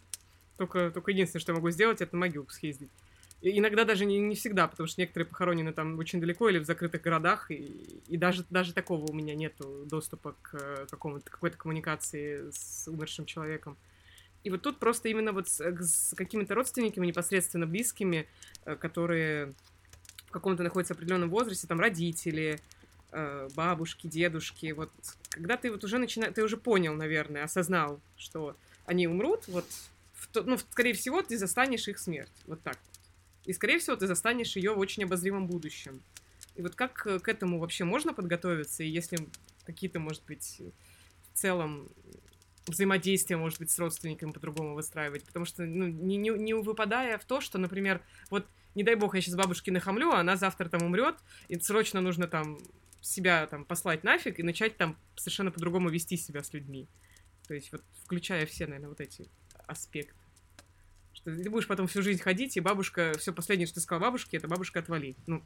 [0.57, 2.91] Только, только единственное, что я могу сделать, это на могилку съездить.
[3.41, 6.65] И иногда даже не, не всегда, потому что некоторые похоронены там очень далеко или в
[6.65, 11.57] закрытых городах, и, и даже, даже такого у меня нету доступа к э, какому-то, какой-то
[11.57, 13.77] коммуникации с умершим человеком.
[14.43, 18.27] И вот тут просто именно вот с, с какими-то родственниками непосредственно близкими,
[18.65, 19.55] э, которые
[20.29, 22.61] в каком-то находятся определенном возрасте, там родители,
[23.13, 24.91] э, бабушки, дедушки, вот
[25.31, 29.65] когда ты вот уже начинаешь, ты уже понял, наверное, осознал, что они умрут, вот
[30.35, 32.31] ну, скорее всего, ты застанешь их смерть.
[32.47, 32.79] Вот так.
[33.45, 36.03] И, скорее всего, ты застанешь ее в очень обозримом будущем.
[36.55, 38.83] И вот как к этому вообще можно подготовиться?
[38.83, 39.19] И если
[39.65, 40.61] какие-то, может быть,
[41.33, 41.89] в целом
[42.67, 45.25] взаимодействие, может быть, с родственниками по-другому выстраивать.
[45.25, 49.15] Потому что, ну, не, не, не выпадая в то, что, например, вот, не дай бог,
[49.15, 51.17] я сейчас бабушке нахамлю, а она завтра там умрет,
[51.49, 52.59] и срочно нужно там
[53.01, 56.89] себя там послать нафиг и начать там совершенно по-другому вести себя с людьми.
[57.47, 59.29] То есть вот включая все, наверное, вот эти
[59.67, 60.15] аспекты.
[61.13, 64.37] Что ты будешь потом всю жизнь ходить, и бабушка, все последнее, что ты сказала бабушке,
[64.37, 65.17] это бабушка отвали.
[65.27, 65.43] Ну,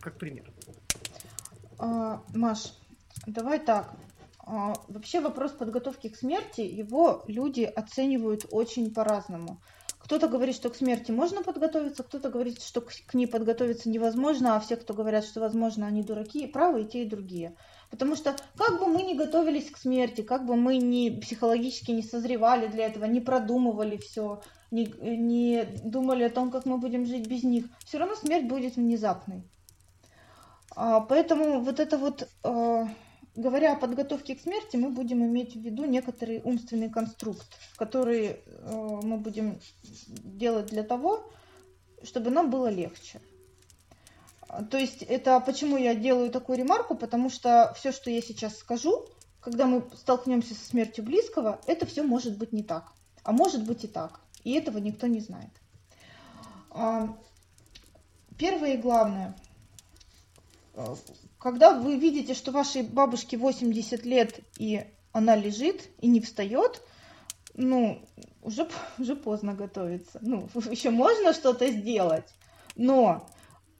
[0.00, 0.50] как, пример.
[1.78, 2.72] А, Маш,
[3.26, 3.94] давай так.
[4.38, 9.60] А, вообще вопрос подготовки к смерти, его люди оценивают очень по-разному.
[10.08, 14.60] Кто-то говорит, что к смерти можно подготовиться, кто-то говорит, что к ней подготовиться невозможно, а
[14.60, 17.54] все, кто говорят, что возможно, они дураки, правы и те, и другие.
[17.90, 22.02] Потому что как бы мы ни готовились к смерти, как бы мы ни психологически не
[22.02, 24.40] созревали для этого, не продумывали все,
[24.70, 28.76] не, не думали о том, как мы будем жить без них, все равно смерть будет
[28.76, 29.42] внезапной.
[30.74, 32.88] А, поэтому вот это вот, а,
[33.34, 39.00] говоря о подготовке к смерти, мы будем иметь в виду некоторый умственный конструкт, который а,
[39.02, 39.60] мы будем
[40.06, 41.30] делать для того,
[42.02, 43.20] чтобы нам было легче.
[44.70, 49.06] То есть это почему я делаю такую ремарку, потому что все, что я сейчас скажу,
[49.40, 52.92] когда мы столкнемся со смертью близкого, это все может быть не так.
[53.22, 54.20] А может быть и так.
[54.44, 55.50] И этого никто не знает.
[56.70, 57.14] А,
[58.38, 59.36] первое и главное.
[61.38, 66.82] Когда вы видите, что вашей бабушке 80 лет, и она лежит и не встает,
[67.54, 68.02] ну,
[68.42, 70.18] уже, уже поздно готовиться.
[70.20, 72.34] Ну, еще можно что-то сделать,
[72.76, 73.28] но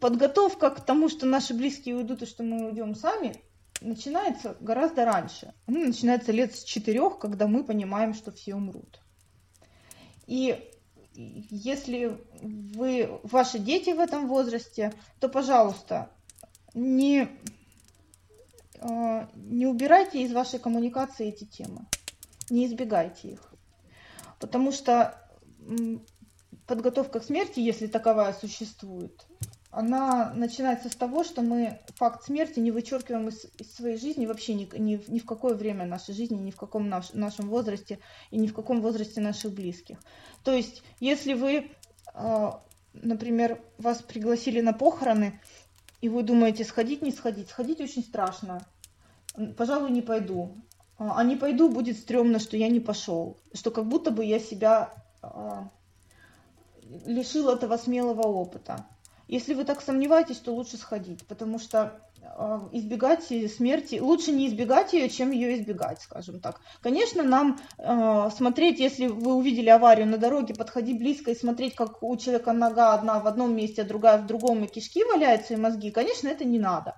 [0.00, 3.36] подготовка к тому, что наши близкие уйдут и что мы уйдем сами,
[3.80, 5.52] начинается гораздо раньше.
[5.66, 9.00] Она начинается лет с четырех, когда мы понимаем, что все умрут.
[10.26, 10.70] И
[11.14, 16.10] если вы, ваши дети в этом возрасте, то, пожалуйста,
[16.78, 17.28] не,
[18.80, 21.86] а, не убирайте из вашей коммуникации эти темы,
[22.50, 23.52] не избегайте их.
[24.38, 25.20] Потому что
[26.66, 29.26] подготовка к смерти, если таковая существует,
[29.70, 34.54] она начинается с того, что мы факт смерти не вычеркиваем из, из своей жизни вообще
[34.54, 37.98] ни, ни, ни в какое время нашей жизни, ни в каком наш, нашем возрасте
[38.30, 39.98] и ни в каком возрасте наших близких.
[40.42, 41.70] То есть, если вы,
[42.14, 42.50] э,
[42.94, 45.38] например, вас пригласили на похороны,
[46.00, 48.64] и вы думаете, сходить, не сходить, сходить очень страшно,
[49.56, 50.56] пожалуй, не пойду.
[50.98, 54.92] А не пойду, будет стрёмно, что я не пошел, что как будто бы я себя
[55.22, 55.62] э,
[57.06, 58.84] лишил этого смелого опыта.
[59.28, 62.07] Если вы так сомневаетесь, то лучше сходить, потому что а,
[62.72, 66.60] избегать смерти, лучше не избегать ее, чем ее избегать, скажем так.
[66.80, 72.02] Конечно, нам э, смотреть, если вы увидели аварию на дороге, подходить близко и смотреть, как
[72.02, 75.56] у человека нога одна в одном месте, а другая в другом, и кишки валяются, и
[75.56, 76.94] мозги, конечно, это не надо.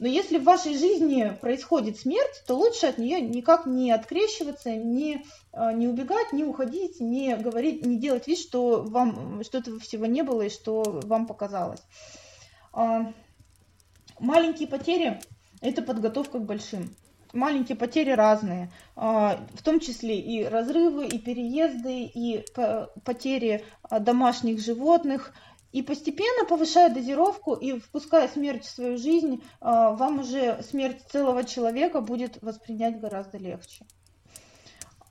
[0.00, 5.26] Но если в вашей жизни происходит смерть, то лучше от нее никак не открещиваться, не,
[5.52, 10.06] а, не убегать, не уходить, не говорить, не делать вид, что вам что этого всего
[10.06, 11.82] не было и что вам показалось.
[14.20, 15.20] А, маленькие потери–
[15.60, 16.94] это подготовка к большим.
[17.32, 22.44] Маленькие потери разные, а, в том числе и разрывы, и переезды, и
[23.04, 25.32] потери домашних животных–
[25.72, 31.44] и постепенно повышая дозировку и впуская смерть в свою жизнь, а, вам уже смерть целого
[31.44, 33.86] человека будет воспринять гораздо легче.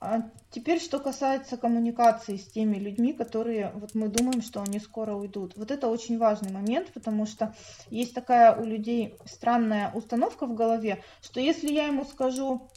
[0.02, 5.12] А теперь, что касается коммуникации с теми людьми, которые вот мы думаем, что они скоро
[5.12, 5.52] уйдут.
[5.56, 7.54] Вот это очень важный момент, потому что
[7.90, 12.70] есть такая у людей странная установка в голове, что если я ему скажу,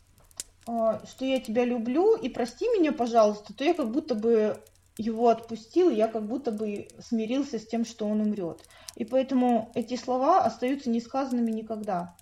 [0.68, 4.62] а, что я тебя люблю и прости меня, пожалуйста, то я как будто бы
[4.98, 8.68] его отпустил, я как будто бы смирился с тем, что он умрет.
[8.96, 12.16] И поэтому эти слова остаются несказанными никогда.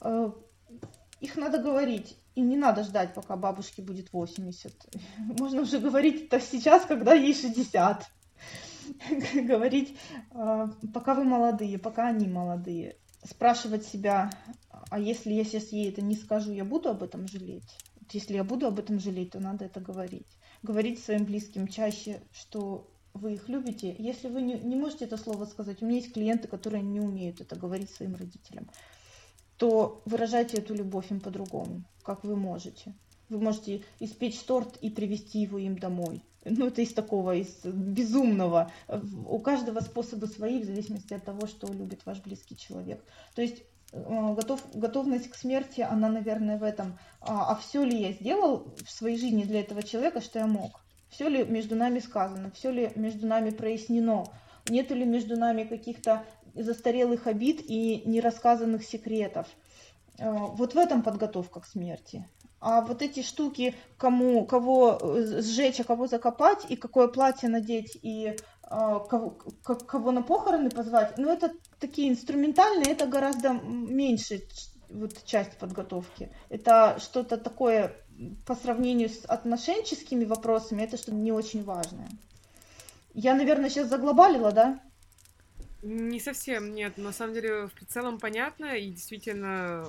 [0.00, 0.30] Э,
[1.20, 2.16] их надо говорить.
[2.34, 4.72] И не надо ждать, пока бабушке будет 80.
[5.38, 8.06] Можно уже говорить это сейчас, когда ей 60.
[9.34, 9.96] Говорить,
[10.32, 12.96] э, пока вы молодые, пока они молодые.
[13.24, 14.30] Спрашивать себя,
[14.90, 17.78] а если я сейчас ей это не скажу, я буду об этом жалеть?
[18.12, 20.26] Если я буду об этом жалеть, то надо это говорить
[20.64, 23.94] говорить своим близким чаще, что вы их любите.
[23.98, 27.40] Если вы не, не можете это слово сказать, у меня есть клиенты, которые не умеют
[27.40, 28.68] это говорить своим родителям,
[29.56, 32.94] то выражайте эту любовь им по-другому, как вы можете.
[33.28, 36.22] Вы можете испечь торт и привезти его им домой.
[36.44, 38.70] Ну, это из такого, из безумного.
[39.26, 43.02] У каждого способы свои, в зависимости от того, что любит ваш близкий человек.
[43.34, 46.98] То есть э, готов, готовность к смерти, она, наверное, в этом.
[47.20, 50.84] А, а все ли я сделал в своей жизни для этого человека, что я мог?
[51.08, 52.50] Все ли между нами сказано?
[52.50, 54.26] Все ли между нами прояснено?
[54.68, 56.24] Нет ли между нами каких-то
[56.54, 59.46] застарелых обид и нерассказанных секретов?
[60.18, 62.28] Э, вот в этом подготовка к смерти.
[62.60, 67.98] А вот эти штуки, кому, кого э, сжечь, а кого закопать, и какое платье надеть,
[68.02, 69.30] и а, кого,
[69.62, 74.40] кого на похороны позвать, ну это такие инструментальные, это гораздо меньше
[74.88, 76.30] вот часть подготовки.
[76.48, 77.94] Это что-то такое
[78.46, 82.08] по сравнению с отношенческими вопросами, это что-то не очень важное.
[83.12, 84.80] Я, наверное, сейчас заглобалила, да?
[85.84, 86.96] Не совсем, нет.
[86.96, 89.86] На самом деле, в целом понятно, и действительно,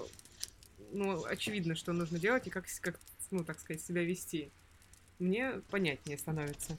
[0.92, 3.00] ну, очевидно, что нужно делать и как, как
[3.32, 4.52] ну, так сказать, себя вести.
[5.20, 6.78] Мне понятнее становится,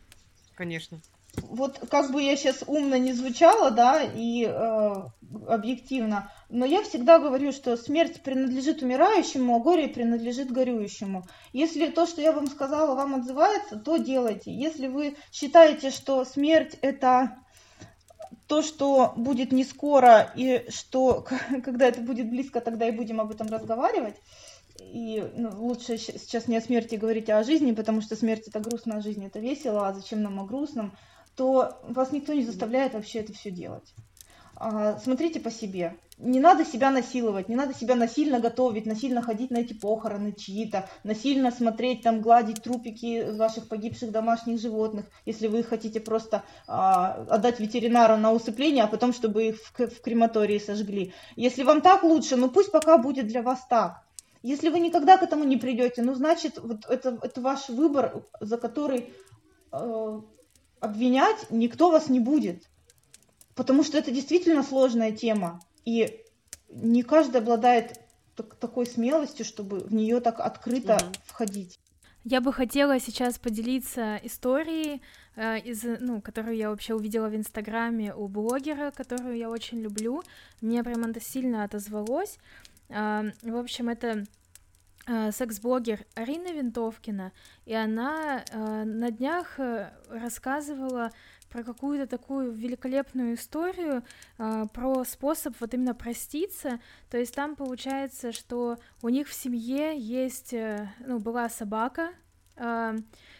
[0.54, 1.00] конечно
[1.42, 4.94] вот как бы я сейчас умно не звучала, да, и э,
[5.48, 11.26] объективно, но я всегда говорю, что смерть принадлежит умирающему, а горе принадлежит горюющему.
[11.52, 14.52] Если то, что я вам сказала, вам отзывается, то делайте.
[14.52, 17.36] Если вы считаете, что смерть это
[18.46, 21.24] то, что будет не скоро, и что
[21.64, 24.16] когда это будет близко, тогда и будем об этом разговаривать.
[24.78, 28.60] И ну, лучше сейчас не о смерти говорить, а о жизни, потому что смерть это
[28.60, 30.96] грустно, а жизнь это весело, а зачем нам о грустном?
[31.36, 33.94] то вас никто не заставляет вообще это все делать.
[34.58, 35.96] А, смотрите по себе.
[36.18, 40.88] Не надо себя насиловать, не надо себя насильно готовить, насильно ходить на эти похороны чьи-то,
[41.04, 47.60] насильно смотреть, там, гладить трупики ваших погибших домашних животных, если вы хотите просто а, отдать
[47.60, 51.12] ветеринару на усыпление, а потом, чтобы их в, в крематории сожгли.
[51.36, 54.02] Если вам так лучше, ну пусть пока будет для вас так.
[54.42, 58.56] Если вы никогда к этому не придете, ну значит, вот это, это ваш выбор, за
[58.56, 59.12] который
[59.72, 60.20] э,
[60.80, 62.62] обвинять никто вас не будет.
[63.56, 65.60] Потому что это действительно сложная тема.
[65.84, 66.22] И
[66.68, 67.98] не каждый обладает
[68.36, 71.12] так, такой смелостью, чтобы в нее так открыто угу.
[71.24, 71.78] входить.
[72.22, 75.00] Я бы хотела сейчас поделиться историей,
[75.36, 80.22] э, из, ну, которую я вообще увидела в Инстаграме у блогера, которую я очень люблю.
[80.60, 82.38] Мне прям это сильно отозвалось.
[82.88, 84.26] Э, в общем, это
[85.08, 87.30] Э, секс-блогер Арина Винтовкина,
[87.64, 91.12] и она э, на днях э, рассказывала
[91.48, 94.02] про какую-то такую великолепную историю,
[94.38, 96.80] э, про способ вот именно проститься.
[97.10, 102.10] То есть там получается, что у них в семье есть, э, ну, была собака,
[102.56, 102.96] э,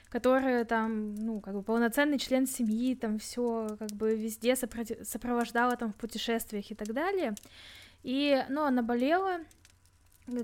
[0.09, 5.77] которая там, ну, как бы полноценный член семьи, там все как бы везде сопро- сопровождала
[5.77, 7.35] там в путешествиях и так далее.
[8.03, 9.41] И, ну, она болела,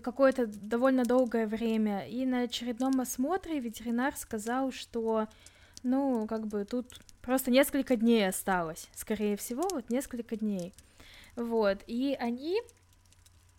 [0.03, 5.29] какое-то довольно долгое время, и на очередном осмотре ветеринар сказал, что,
[5.83, 10.73] ну, как бы тут просто несколько дней осталось, скорее всего, вот несколько дней,
[11.37, 12.61] вот, и они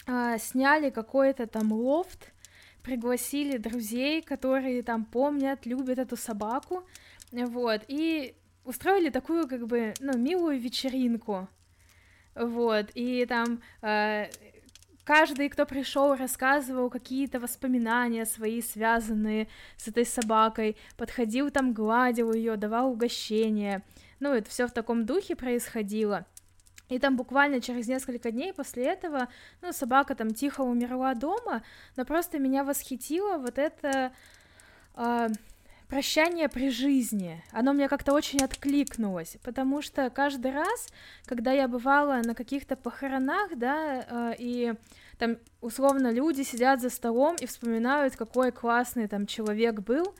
[0.05, 2.33] а, сняли какой-то там лофт,
[2.83, 6.83] пригласили друзей, которые там помнят, любят эту собаку,
[7.31, 11.47] вот, и устроили такую, как бы, ну, милую вечеринку,
[12.35, 14.29] вот, и там э,
[15.03, 19.47] каждый, кто пришел, рассказывал какие-то воспоминания свои, связанные
[19.77, 23.83] с этой собакой, подходил там, гладил ее, давал угощение.
[24.19, 26.25] Ну, это все в таком духе происходило.
[26.89, 29.27] И там буквально через несколько дней после этого,
[29.61, 31.63] ну, собака там тихо умерла дома,
[31.95, 34.11] но просто меня восхитило вот это
[34.95, 35.29] э,
[35.87, 37.43] прощание при жизни.
[37.51, 40.87] Оно мне как-то очень откликнулось, потому что каждый раз,
[41.25, 44.73] когда я бывала на каких-то похоронах, да, э, и
[45.17, 50.15] там условно люди сидят за столом и вспоминают, какой классный там человек был,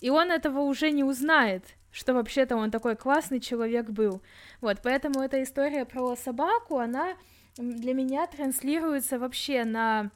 [0.00, 4.22] и он этого уже не узнает, что вообще-то он такой классный человек был.
[4.60, 7.16] Вот, поэтому эта история про собаку, она
[7.56, 10.10] для меня транслируется вообще на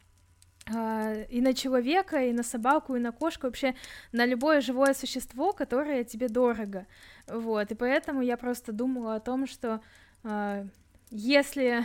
[0.67, 3.75] и на человека, и на собаку, и на кошку, вообще
[4.13, 6.87] на любое живое существо, которое тебе дорого.
[7.27, 9.83] Вот, и поэтому я просто думала о том, что
[10.23, 10.67] э,
[11.11, 11.85] если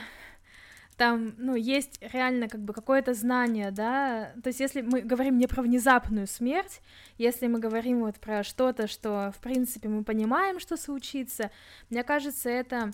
[0.99, 5.47] там, ну, есть реально как бы какое-то знание, да, то есть если мы говорим не
[5.47, 6.81] про внезапную смерть,
[7.17, 11.51] если мы говорим вот про что-то, что, в принципе, мы понимаем, что случится,
[11.89, 12.91] мне кажется, это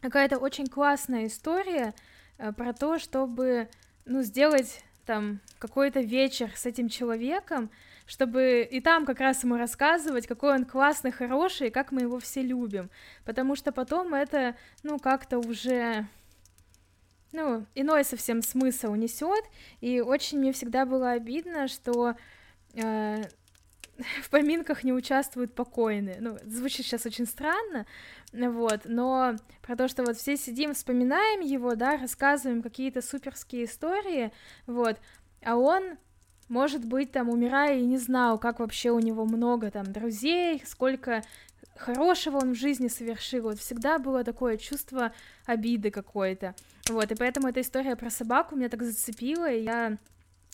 [0.00, 1.94] какая-то очень классная история
[2.38, 3.68] э, про то, чтобы,
[4.04, 7.70] ну, сделать там какой-то вечер с этим человеком,
[8.06, 12.20] чтобы и там как раз ему рассказывать, какой он классный, хороший, и как мы его
[12.20, 12.90] все любим,
[13.24, 16.06] потому что потом это, ну, как-то уже,
[17.32, 19.44] ну, иной совсем смысл несет,
[19.80, 22.14] и очень мне всегда было обидно, что,
[22.74, 23.22] э,
[24.22, 26.18] в поминках не участвуют покойные.
[26.20, 27.86] Ну, звучит сейчас очень странно,
[28.32, 34.32] вот, но про то, что вот все сидим, вспоминаем его, да, рассказываем какие-то суперские истории,
[34.66, 34.98] вот,
[35.42, 35.98] а он
[36.48, 41.22] может быть, там, умирая, и не знал, как вообще у него много там друзей, сколько
[41.76, 43.44] хорошего он в жизни совершил.
[43.44, 45.12] Вот всегда было такое чувство
[45.44, 46.54] обиды какой-то.
[46.88, 49.98] Вот, и поэтому эта история про собаку меня так зацепила, и я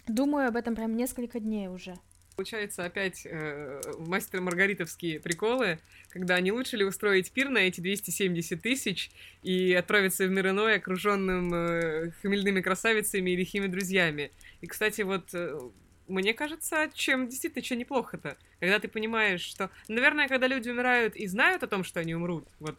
[0.09, 1.95] думаю об этом прям несколько дней уже.
[2.37, 5.79] Получается опять э, мастер Маргаритовские приколы,
[6.09, 9.11] когда не лучше ли устроить пир на эти 270 тысяч
[9.43, 14.33] и отправиться в мир иной, окруженным э, хмельными красавицами и лихими друзьями.
[14.61, 15.61] И, кстати, вот э,
[16.09, 18.37] мне кажется, чем действительно, что неплохо-то.
[18.61, 19.71] Когда ты понимаешь, что...
[19.89, 22.77] Наверное, когда люди умирают и знают о том, что они умрут, вот,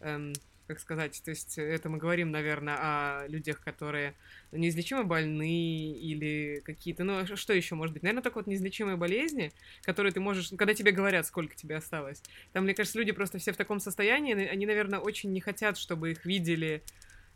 [0.00, 0.34] эм,
[0.70, 4.14] как сказать, то есть это мы говорим, наверное, о людях, которые
[4.52, 7.02] неизлечимо больны или какие-то...
[7.02, 8.04] Ну, а что еще может быть?
[8.04, 9.50] Наверное, так вот неизлечимые болезни,
[9.82, 10.50] которые ты можешь...
[10.50, 12.22] Когда тебе говорят, сколько тебе осталось.
[12.52, 16.12] Там, мне кажется, люди просто все в таком состоянии, они, наверное, очень не хотят, чтобы
[16.12, 16.84] их видели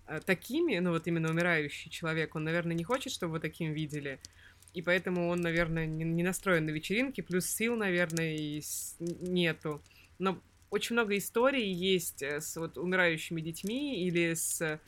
[0.07, 4.21] э, такими, ну вот именно умирающий человек, он, наверное, не хочет, чтобы его таким видели
[4.75, 8.63] и поэтому он, наверное, не, настроен на вечеринки, плюс сил, наверное, и
[8.99, 9.81] нету.
[10.21, 10.41] Но
[10.75, 14.79] очень много историй есть э, с вот умирающими детьми или с э,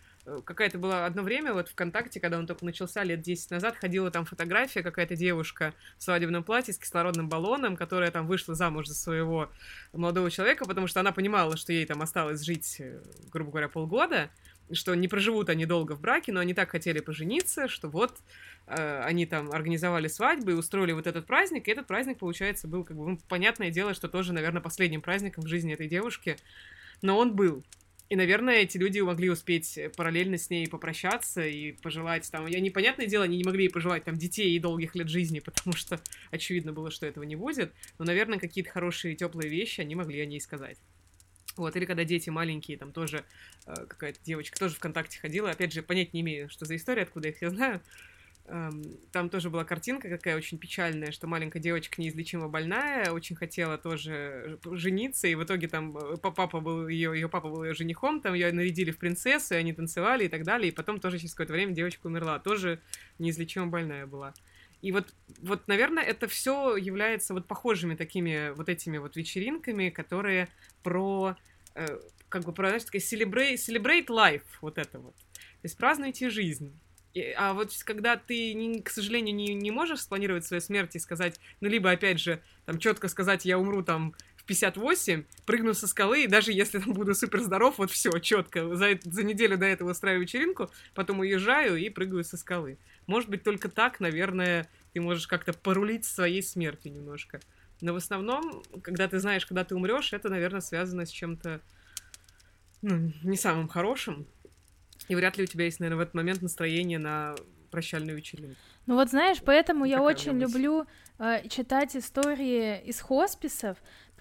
[0.45, 4.24] какая-то была одно время вот ВКонтакте, когда он только начался лет 10 назад, ходила там
[4.24, 9.49] фотография, какая-то девушка в свадебном платье с кислородным баллоном, которая там вышла замуж за своего
[9.93, 14.30] молодого человека, потому что она понимала, что ей там осталось жить, э, грубо говоря, полгода,
[14.73, 18.19] что не проживут они долго в браке, но они так хотели пожениться, что вот
[18.67, 22.85] э, они там организовали свадьбу и устроили вот этот праздник, и этот праздник, получается, был
[22.85, 26.37] как бы, ну, понятное дело, что тоже, наверное, последним праздником в жизни этой девушки,
[27.03, 27.64] но он был.
[28.09, 32.47] И, наверное, эти люди могли успеть параллельно с ней попрощаться и пожелать там...
[32.47, 36.01] Я, непонятное дело, они не могли пожелать там детей и долгих лет жизни, потому что
[36.31, 37.73] очевидно было, что этого не будет.
[37.99, 40.79] Но, наверное, какие-то хорошие, теплые вещи они могли о ней сказать.
[41.57, 43.24] Вот, или когда дети маленькие, там тоже
[43.66, 47.28] э, какая-то девочка тоже ВКонтакте ходила, опять же, понять не имею, что за история, откуда
[47.28, 47.80] их я знаю.
[48.48, 53.76] Эм, там тоже была картинка какая очень печальная, что маленькая девочка неизлечимо больная, очень хотела
[53.76, 58.20] тоже жениться, и в итоге там э, папа был ее, ее папа был ее женихом,
[58.20, 61.32] там ее нарядили в принцессу, и они танцевали и так далее, и потом тоже через
[61.32, 62.80] какое-то время девочка умерла, тоже
[63.18, 64.32] неизлечимо больная была.
[64.87, 65.12] И вот,
[65.43, 70.47] вот, наверное, это все является вот похожими такими вот этими вот вечеринками, которые
[70.84, 71.34] про,
[71.74, 75.16] э, как бы, про, знаешь, такая celebrate, celebrate life, вот это вот.
[75.16, 76.78] То есть празднуйте жизнь.
[77.37, 81.68] А вот когда ты, к сожалению, не, не можешь спланировать свою смерть и сказать, ну,
[81.68, 84.14] либо, опять же, там, четко сказать, я умру там
[84.47, 88.99] 58, прыгну со скалы, и даже если там буду супер здоров, вот все, четко, за,
[89.03, 92.78] за неделю до этого устраиваю вечеринку, потом уезжаю и прыгаю со скалы.
[93.07, 97.40] Может быть, только так, наверное, ты можешь как-то порулить своей смертью немножко.
[97.80, 101.61] Но в основном, когда ты знаешь, когда ты умрешь, это, наверное, связано с чем-то
[102.82, 104.26] ну, не самым хорошим.
[105.09, 107.34] И вряд ли у тебя есть, наверное, в этот момент настроение на
[107.70, 108.57] прощальную вечеринку.
[108.86, 110.86] Ну вот знаешь, поэтому я очень люблю
[111.18, 113.76] э, читать истории из хосписов,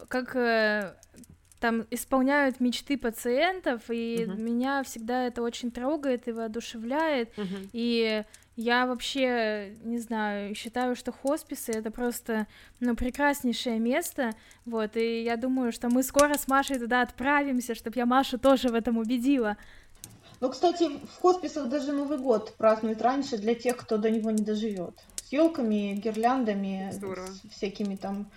[0.07, 0.93] как э,
[1.59, 4.37] там исполняют мечты пациентов, и uh-huh.
[4.37, 7.35] меня всегда это очень трогает и воодушевляет.
[7.37, 7.69] Uh-huh.
[7.73, 8.23] И
[8.55, 12.47] я вообще, не знаю, считаю, что хосписы это просто,
[12.79, 14.31] ну, прекраснейшее место,
[14.65, 18.69] вот, и я думаю, что мы скоро с Машей туда отправимся, чтобы я Машу тоже
[18.69, 19.57] в этом убедила.
[20.39, 24.43] Ну, кстати, в хосписах даже Новый год празднуют раньше для тех, кто до него не
[24.43, 24.93] доживет.
[25.25, 27.27] С елками, гирляндами, здорово.
[27.49, 28.29] всякими там.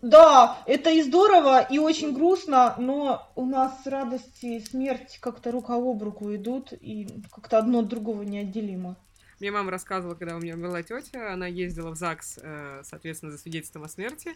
[0.00, 5.74] Да, это и здорово, и очень грустно, но у нас радость и смерть как-то рука
[5.74, 8.96] об руку идут, и как-то одно от другого неотделимо.
[9.38, 13.36] Мне мама рассказывала, когда у меня умерла тетя, она ездила в ЗАГС, э, соответственно, за
[13.36, 14.30] свидетельством о смерти.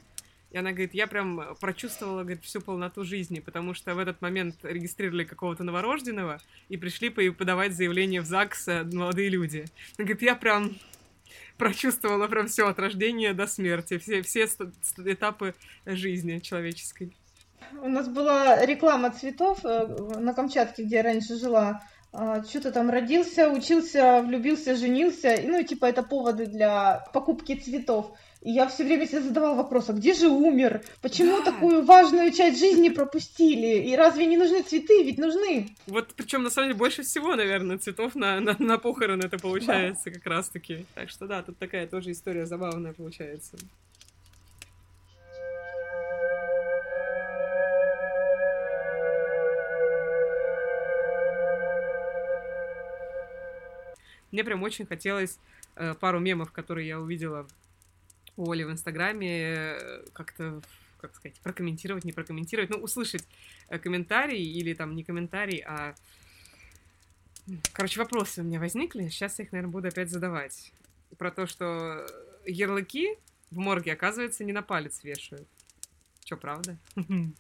[0.51, 4.57] И она говорит, я прям прочувствовала, говорит, всю полноту жизни, потому что в этот момент
[4.62, 9.64] регистрировали какого-то новорожденного и пришли подавать заявление в ЗАГС э, молодые люди.
[9.97, 10.76] Она говорит, я прям
[11.57, 14.49] прочувствовала прям все от рождения до смерти, все, все
[14.99, 15.55] этапы
[15.87, 17.16] жизни человеческой.
[17.83, 19.87] У нас была реклама цветов э,
[20.18, 21.83] на Камчатке, где я раньше жила.
[22.12, 25.35] А, что-то там родился, учился, влюбился, женился.
[25.35, 28.12] И, ну, типа, это поводы для покупки цветов.
[28.41, 30.82] И я все время себе задавала вопрос, а где же умер?
[31.03, 31.51] Почему да.
[31.51, 33.89] такую важную часть жизни пропустили?
[33.89, 35.03] И разве не нужны цветы?
[35.03, 35.74] Ведь нужны.
[35.86, 40.05] Вот причем на самом деле больше всего, наверное, цветов на, на, на похороны это получается
[40.07, 40.11] да.
[40.12, 40.86] как раз-таки.
[40.95, 43.57] Так что да, тут такая тоже история забавная получается.
[54.30, 55.39] Мне прям очень хотелось
[55.74, 57.49] э, пару мемов, которые я увидела
[58.39, 60.62] у Оли в Инстаграме э, как-то
[61.01, 63.24] как сказать, прокомментировать, не прокомментировать, ну, услышать
[63.68, 65.95] э, комментарий или там не комментарий, а...
[67.72, 70.72] Короче, вопросы у меня возникли, сейчас я их, наверное, буду опять задавать.
[71.16, 72.07] Про то, что
[72.45, 73.16] ярлыки
[73.51, 75.49] в морге, оказывается, не на палец вешают.
[76.24, 76.76] Чё, правда?
[76.97, 77.32] Угу.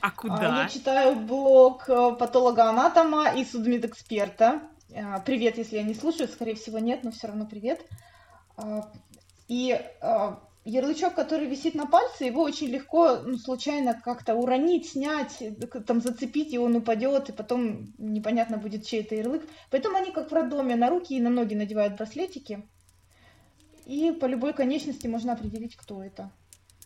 [0.00, 0.62] А куда?
[0.62, 4.62] Я читаю блог э, патолога-анатома и судмедэксперта.
[5.26, 7.84] Привет, если я не слушаю, скорее всего нет, но все равно привет.
[9.48, 9.78] И
[10.64, 15.42] ярлычок, который висит на пальце, его очень легко ну, случайно как-то уронить, снять,
[15.86, 19.42] там зацепить, и он упадет, и потом непонятно будет, чей это ярлык.
[19.70, 22.66] Поэтому они, как в роддоме, на руки и на ноги надевают браслетики,
[23.84, 26.30] и по любой конечности можно определить, кто это.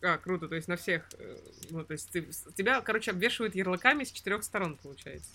[0.02, 1.36] А, круто, то есть на всех, э,
[1.70, 5.30] ну, то есть ты, тебя, короче, обвешивают ярлыками с четырех сторон, получается.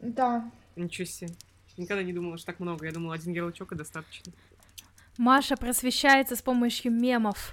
[0.00, 0.50] Да.
[0.76, 1.30] Ничего себе.
[1.76, 2.86] Никогда не думала, что так много.
[2.86, 4.32] Я думала, один ярлычок и достаточно.
[5.18, 7.52] Маша просвещается с помощью мемов.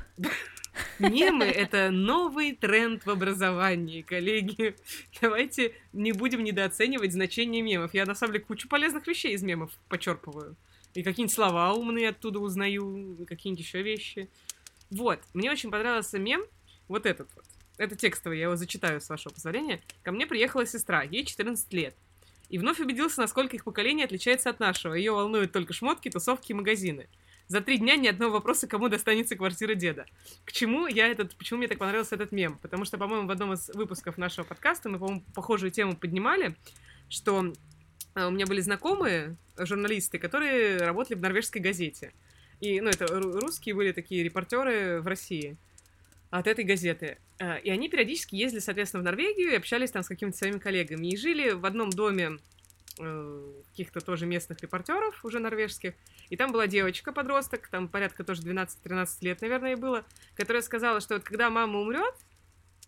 [1.00, 4.76] Мемы— это новый тренд в образовании, коллеги.
[5.22, 7.94] Давайте не будем недооценивать значение мемов.
[7.94, 10.56] Я, на самом деле, кучу полезных вещей из мемов почерпываю.
[10.94, 14.30] И какие-нибудь слова умные оттуда узнаю, какие-нибудь еще вещи.
[14.92, 16.44] Вот, мне очень понравился мем,
[16.88, 17.46] вот этот вот.
[17.78, 19.82] Это текстовый, я его зачитаю, с вашего позволения.
[20.04, 21.96] Ко мне приехала сестра, ей 14 лет.
[22.50, 24.94] И вновь убедился, насколько их поколение отличается от нашего.
[24.94, 27.08] Ее волнуют только шмотки, тусовки и магазины.
[27.48, 30.06] За три дня ни одного вопроса, кому достанется квартира деда.
[30.46, 32.58] К чему я этот, почему мне так понравился этот мем?
[32.62, 36.56] Потому что, по-моему, в одном из выпусков нашего подкаста мы, по-моему, похожую тему поднимали,
[37.10, 37.54] что
[38.16, 42.14] э, у меня были знакомые журналисты, которые работали в норвежской газете.
[42.62, 45.58] И, ну, это русские были такие репортеры в России
[46.30, 47.18] от этой газеты.
[47.40, 51.08] Э, и они периодически ездили, соответственно, в Норвегию и общались там с какими-то своими коллегами.
[51.08, 52.38] И жили в одном доме
[52.96, 55.94] каких-то тоже местных репортеров, уже норвежских.
[56.30, 61.24] И там была девочка-подросток, там порядка тоже 12-13 лет, наверное, было, которая сказала, что вот
[61.24, 62.16] когда мама умрет,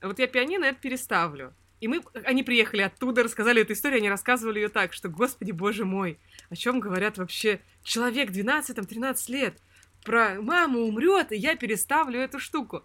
[0.01, 1.53] вот я пианино это переставлю.
[1.81, 5.85] И мы, они приехали оттуда, рассказали эту историю, они рассказывали ее так, что, господи, боже
[5.85, 9.57] мой, о чем говорят вообще человек 12-13 лет?
[10.03, 12.83] Про маму умрет, и я переставлю эту штуку.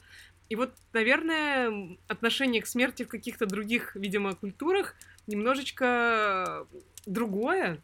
[0.48, 4.96] И вот, наверное, отношение к смерти в каких-то других, видимо, культурах
[5.30, 6.66] немножечко
[7.06, 7.80] другое,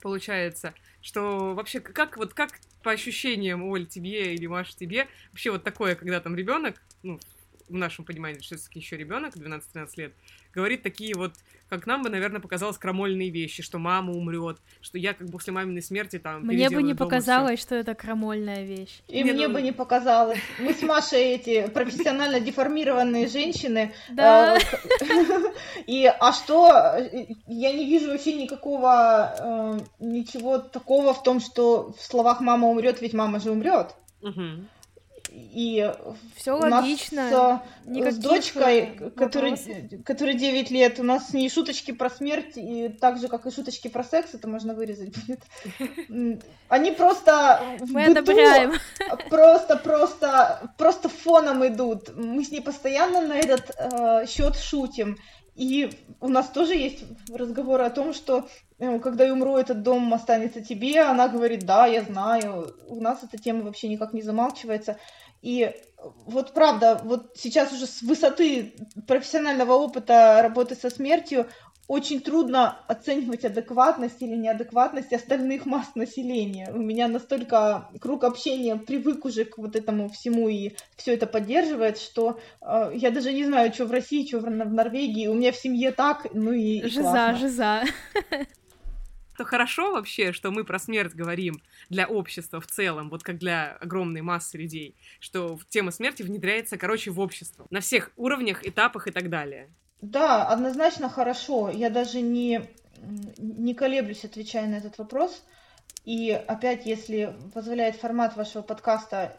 [0.00, 5.64] получается, что вообще как вот как по ощущениям, Оль, тебе или Маша, тебе, вообще вот
[5.64, 7.20] такое, когда там ребенок, ну,
[7.70, 10.12] в нашем понимании, все-таки еще ребенок, 12-13 лет,
[10.52, 11.32] говорит такие вот,
[11.68, 15.52] как нам бы, наверное, показалось, крамольные вещи, что мама умрет, что я как бы после
[15.52, 17.66] маминой смерти там Мне бы не показалось, всё.
[17.66, 19.02] что это крамольная вещь.
[19.08, 19.54] И не, мне ну...
[19.54, 20.40] бы не показалось.
[20.58, 23.92] Мы с Машей эти профессионально деформированные женщины.
[24.10, 24.56] Да.
[24.56, 24.60] Э,
[25.86, 26.96] и а что?
[27.46, 33.00] Я не вижу вообще никакого э, ничего такого в том, что в словах мама умрет,
[33.00, 33.94] ведь мама же умрет.
[34.22, 34.66] Угу.
[35.52, 35.92] И
[36.36, 37.62] все логично.
[37.86, 39.56] С, с дочкой, который,
[40.04, 43.50] который 9 лет, у нас с ней шуточки про смерть, и так же, как и
[43.50, 45.40] шуточки про секс, это можно вырезать будет.
[46.68, 48.72] Они просто Мы одобряем.
[49.28, 52.14] Просто, просто, просто фоном идут.
[52.16, 55.16] Мы с ней постоянно на этот э, счет шутим.
[55.56, 60.12] И у нас тоже есть разговоры о том, что э, когда я умру, этот дом
[60.14, 61.00] останется тебе.
[61.02, 62.74] Она говорит, да, я знаю.
[62.88, 64.96] У нас эта тема вообще никак не замалчивается.
[65.42, 65.74] И
[66.26, 68.74] вот правда, вот сейчас уже с высоты
[69.06, 71.46] профессионального опыта работы со смертью
[71.90, 76.70] очень трудно оценивать адекватность или неадекватность остальных масс населения.
[76.72, 81.98] У меня настолько круг общения привык уже к вот этому всему и все это поддерживает,
[81.98, 85.26] что э, я даже не знаю, что в России, что в, в Норвегии.
[85.26, 87.36] У меня в семье так, ну и, жиза, классно.
[87.36, 87.82] жиза
[89.40, 93.72] что хорошо вообще, что мы про смерть говорим для общества в целом, вот как для
[93.80, 99.10] огромной массы людей, что тема смерти внедряется, короче, в общество на всех уровнях, этапах и
[99.10, 99.70] так далее.
[100.02, 101.70] Да, однозначно хорошо.
[101.70, 102.68] Я даже не,
[103.38, 105.42] не колеблюсь, отвечая на этот вопрос.
[106.04, 109.38] И опять, если позволяет формат вашего подкаста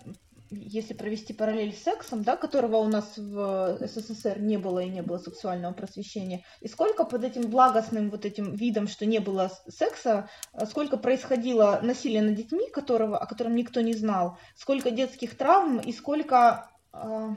[0.52, 5.02] если провести параллель с сексом, да, которого у нас в СССР не было и не
[5.02, 10.30] было сексуального просвещения, и сколько под этим благостным вот этим видом, что не было секса,
[10.66, 15.94] сколько происходило насилия над детьми, которого, о котором никто не знал, сколько детских травм и
[15.94, 17.30] сколько э,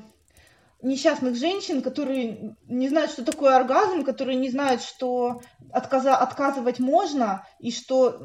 [0.84, 5.40] несчастных женщин, которые не знают, что такое оргазм, которые не знают, что
[5.72, 8.20] отказа, отказывать можно, и что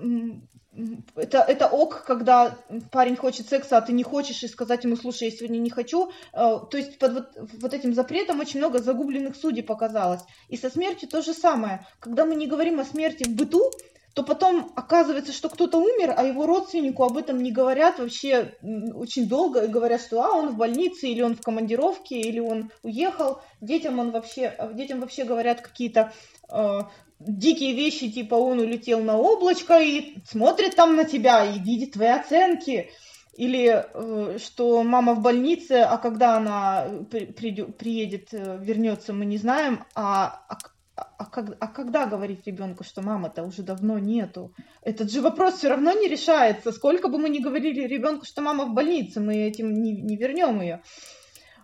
[1.15, 2.57] это, это ок, когда
[2.91, 6.11] парень хочет секса, а ты не хочешь, и сказать ему, слушай, я сегодня не хочу.
[6.31, 10.21] Э, то есть под вот, вот этим запретом очень много загубленных судей показалось.
[10.47, 11.85] И со смертью то же самое.
[11.99, 13.71] Когда мы не говорим о смерти в быту,
[14.13, 18.55] то потом оказывается, что кто-то умер, а его родственнику об этом не говорят вообще
[18.93, 22.71] очень долго, и говорят, что а, он в больнице, или он в командировке, или он
[22.83, 23.41] уехал.
[23.61, 26.11] Детям он вообще, детям вообще говорят какие-то
[26.51, 26.81] э,
[27.19, 32.09] дикие вещи, типа он улетел на облачко и смотрит там на тебя и видит твои
[32.09, 32.89] оценки.
[33.35, 39.25] Или э, что мама в больнице, а когда она при, при, приедет, э, вернется, мы
[39.25, 40.57] не знаем, а, а
[40.99, 44.53] а, как, а когда говорить ребенку, что мама-то уже давно нету?
[44.81, 46.71] Этот же вопрос все равно не решается.
[46.71, 50.61] Сколько бы мы ни говорили ребенку, что мама в больнице, мы этим не, не вернем
[50.61, 50.81] ее.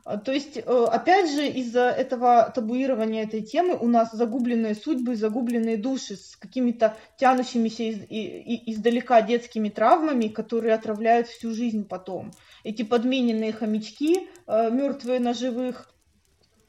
[0.06, 5.16] А, то есть, э, опять же, из-за этого табуирования этой темы у нас загубленные судьбы,
[5.16, 12.32] загубленные души с какими-то тянущимися из, и, издалека детскими травмами, которые отравляют всю жизнь потом.
[12.64, 15.90] Эти подмененные хомячки, э, мертвые на живых,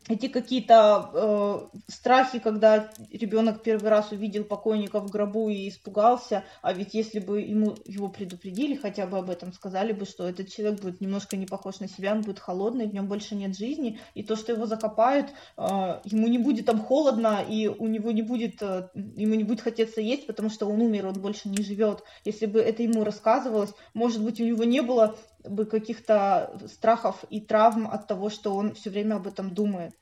[0.08, 6.72] эти какие-то э, страхи, когда ребенок первый раз увидел покойника в гробу и испугался, а
[6.72, 10.80] ведь если бы ему его предупредили, хотя бы об этом сказали бы, что этот человек
[10.80, 14.22] будет немножко не похож на себя, он будет холодный, в нем больше нет жизни, и
[14.22, 18.62] то, что его закопают, э, ему не будет там холодно, и у него не будет,
[18.62, 22.04] э, ему не будет хотеться есть, потому что он умер, он больше не живет.
[22.24, 25.16] Если бы это ему рассказывалось, может быть, у него не было
[25.48, 29.94] бы каких-то страхов и травм от того, что он все время об этом думает.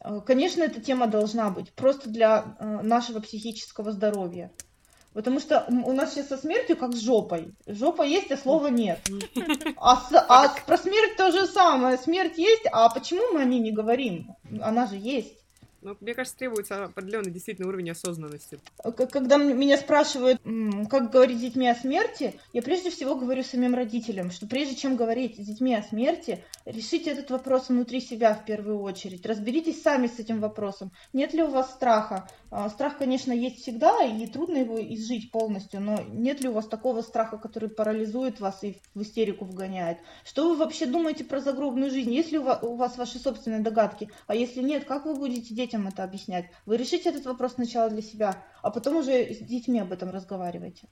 [0.00, 4.50] Э, конечно, эта тема должна быть просто для э, нашего психического здоровья.
[5.14, 7.54] Потому что у нас сейчас со смертью как с жопой.
[7.66, 9.00] Жопа есть, а слова нет.
[9.76, 11.96] А, с, а про смерть то же самое.
[11.98, 14.36] Смерть есть, а почему мы о ней не говорим?
[14.60, 15.34] Она же есть.
[15.80, 18.58] Ну, мне кажется, требуется определенный действительно уровень осознанности.
[18.82, 20.40] Когда меня спрашивают,
[20.90, 24.96] как говорить с детьми о смерти, я прежде всего говорю самим родителям, что прежде чем
[24.96, 29.24] говорить с детьми о смерти, решите этот вопрос внутри себя в первую очередь.
[29.24, 30.90] Разберитесь сами с этим вопросом.
[31.12, 32.28] Нет ли у вас страха?
[32.50, 36.66] А, страх, конечно, есть всегда, и трудно его изжить полностью, но нет ли у вас
[36.66, 39.98] такого страха, который парализует вас и в истерику вгоняет?
[40.24, 42.12] Что вы вообще думаете про загробную жизнь?
[42.12, 44.10] Есть ли у вас ваши собственные догадки?
[44.26, 46.50] А если нет, как вы будете детям это объяснять?
[46.66, 50.88] Вы решите этот вопрос сначала для себя, а потом уже с детьми об этом разговаривайте.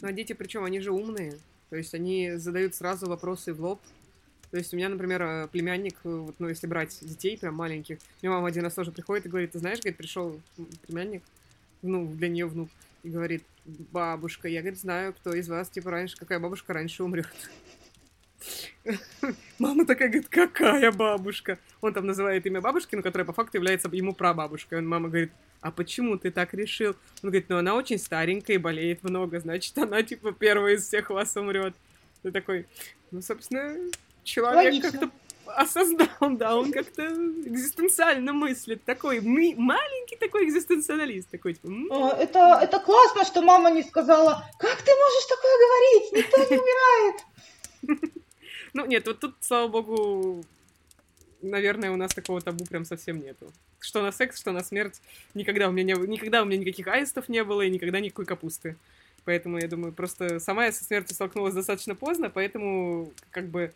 [0.00, 1.38] Ну, а дети, причем, они же умные.
[1.68, 3.80] То есть они задают сразу вопросы в лоб.
[4.50, 7.98] То есть у меня, например, э, племянник, э, вот, ну, если брать детей прям маленьких,
[8.20, 10.40] мне мама один раз тоже приходит и говорит, ты знаешь, говорит, пришел
[10.86, 11.22] племянник,
[11.82, 12.68] ну, для нее внук,
[13.04, 17.28] и говорит, бабушка, я, говорит, знаю, кто из вас, типа, раньше, какая бабушка раньше умрет.
[19.58, 21.58] Мама такая говорит, какая бабушка?
[21.80, 24.78] Он там называет имя бабушки, но которая по факту является ему прабабушкой.
[24.78, 26.96] Он, мама говорит, а почему ты так решил?
[27.22, 31.10] Он говорит, ну она очень старенькая и болеет много, значит, она, типа, первая из всех
[31.10, 31.74] вас умрет.
[32.22, 32.66] Ты такой,
[33.10, 33.76] ну, собственно,
[34.24, 35.10] человек как-то
[35.46, 41.68] осознал, да, он как-то экзистенциально мыслит, такой мы, маленький такой экзистенциалист, такой типа.
[41.90, 46.60] О, это, это классно, что мама не сказала, как ты можешь такое говорить, никто не
[46.60, 48.19] умирает.
[48.72, 50.44] Ну, нет, вот тут, слава богу,
[51.42, 53.52] наверное, у нас такого табу прям совсем нету.
[53.80, 55.00] Что на секс, что на смерть.
[55.34, 58.76] Никогда у меня, не, никогда у меня никаких аистов не было и никогда никакой капусты.
[59.24, 63.72] Поэтому, я думаю, просто сама я со смертью столкнулась достаточно поздно, поэтому, как бы,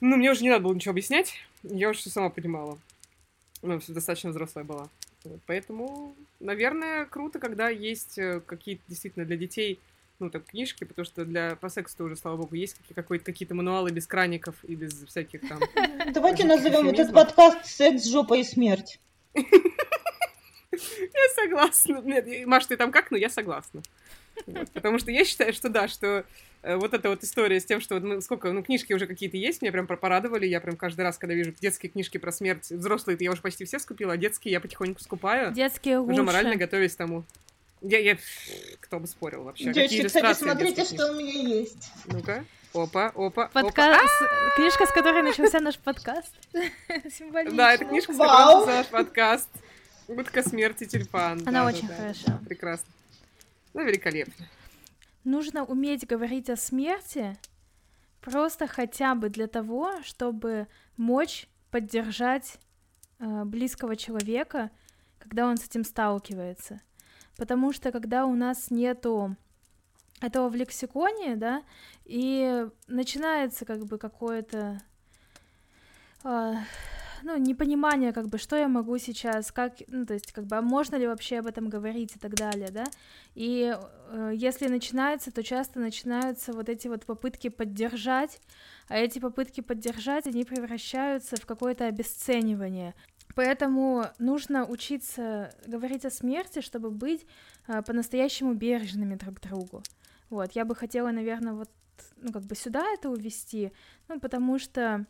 [0.00, 2.78] ну, мне уже не надо было ничего объяснять, я уже все сама понимала.
[3.62, 4.88] Ну, достаточно взрослая была.
[5.46, 9.78] Поэтому, наверное, круто, когда есть э, какие-то действительно для детей
[10.18, 14.06] ну, там, книжки, потому что для по сексу уже, слава богу, есть какие-то мануалы без
[14.06, 15.60] краников и без всяких там...
[16.12, 19.00] Давайте назовем этот подкаст «Секс, жопа и смерть».
[19.34, 22.00] Я согласна.
[22.04, 23.10] Нет, Маш, ты там как?
[23.10, 23.82] Ну, я согласна.
[24.46, 26.24] Вот, потому что я считаю, что да, что
[26.62, 29.62] э, вот эта вот история с тем, что ну, сколько, ну, книжки уже какие-то есть,
[29.62, 30.46] меня прям порадовали.
[30.46, 33.78] Я прям каждый раз, когда вижу детские книжки про смерть, взрослые я уже почти все
[33.78, 35.52] скупила, а детские я потихоньку скупаю.
[35.52, 36.14] Детские лучше.
[36.14, 37.24] Уже морально готовясь к тому.
[37.86, 38.16] Я, я...
[38.80, 39.70] Кто бы спорил вообще?
[39.70, 41.90] Девочки, кстати, смотрите, что у меня есть.
[42.06, 42.46] Ну-ка.
[42.72, 44.22] Опа, опа, Подкаст...
[44.22, 44.56] опа.
[44.56, 46.34] Книжка, с которой начался наш подкаст.
[47.12, 47.56] Символично.
[47.56, 49.48] Да, это книжка, с которой начался наш подкаст.
[50.08, 51.46] Утка смерти тюльпан.
[51.46, 52.40] Она очень хороша.
[52.48, 52.90] Прекрасно.
[53.74, 54.48] Ну, великолепно.
[55.24, 57.36] Нужно уметь говорить о смерти
[58.22, 62.58] просто хотя бы для того, чтобы мочь поддержать
[63.18, 64.70] э, близкого человека,
[65.18, 66.80] когда он с этим сталкивается
[67.36, 69.36] потому что когда у нас нету
[70.20, 71.62] этого в лексиконе, да,
[72.04, 74.80] и начинается как бы какое-то
[76.24, 76.54] э,
[77.24, 80.62] ну, непонимание, как бы, что я могу сейчас, как, ну, то есть, как бы, а
[80.62, 82.84] можно ли вообще об этом говорить и так далее, да,
[83.34, 83.74] и
[84.08, 88.40] э, если начинается, то часто начинаются вот эти вот попытки поддержать,
[88.88, 92.94] а эти попытки поддержать, они превращаются в какое-то обесценивание,
[93.34, 97.26] Поэтому нужно учиться говорить о смерти, чтобы быть
[97.66, 99.82] э, по-настоящему бережными друг к другу.
[100.30, 101.70] Вот, я бы хотела, наверное, вот,
[102.16, 103.72] ну, как бы сюда это увести,
[104.08, 105.06] ну, потому что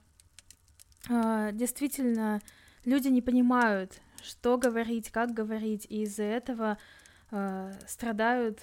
[1.09, 2.41] э, действительно
[2.85, 6.79] люди не понимают, что говорить, как говорить, и из-за этого
[7.31, 8.61] э, страдают,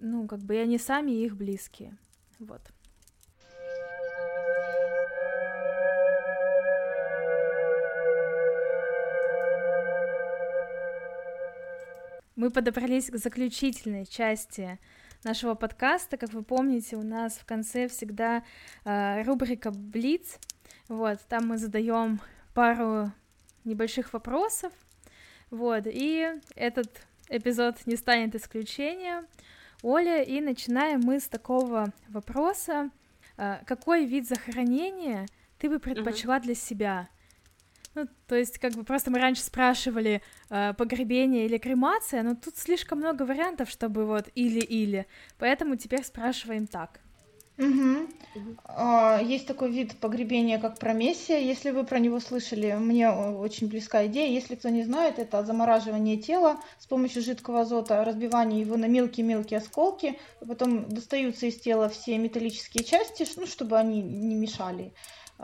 [0.00, 1.96] ну, как бы и они сами, и их близкие.
[2.38, 2.60] Вот.
[12.34, 14.78] Мы подобрались к заключительной части
[15.22, 16.16] нашего подкаста.
[16.16, 18.42] Как вы помните, у нас в конце всегда
[18.84, 20.38] э, рубрика Блиц.
[20.88, 22.20] Вот, там мы задаем
[22.54, 23.12] пару
[23.64, 24.72] небольших вопросов.
[25.50, 26.88] Вот, и этот
[27.28, 29.26] эпизод не станет исключением.
[29.82, 32.90] Оля, и начинаем мы с такого вопроса.
[33.36, 35.26] Э, какой вид захоронения
[35.58, 37.10] ты бы предпочла для себя?
[37.94, 42.56] Ну, то есть, как бы просто мы раньше спрашивали э, погребение или кремация, но тут
[42.56, 45.06] слишком много вариантов, чтобы вот или-или.
[45.38, 47.00] Поэтому теперь спрашиваем так.
[47.58, 48.08] Угу.
[48.64, 51.38] А, есть такой вид погребения, как промессия.
[51.38, 54.30] Если вы про него слышали, мне очень близка идея.
[54.30, 59.58] Если кто не знает, это замораживание тела с помощью жидкого азота, разбивание его на мелкие-мелкие
[59.58, 64.94] осколки, потом достаются из тела все металлические части, ну, чтобы они не мешали.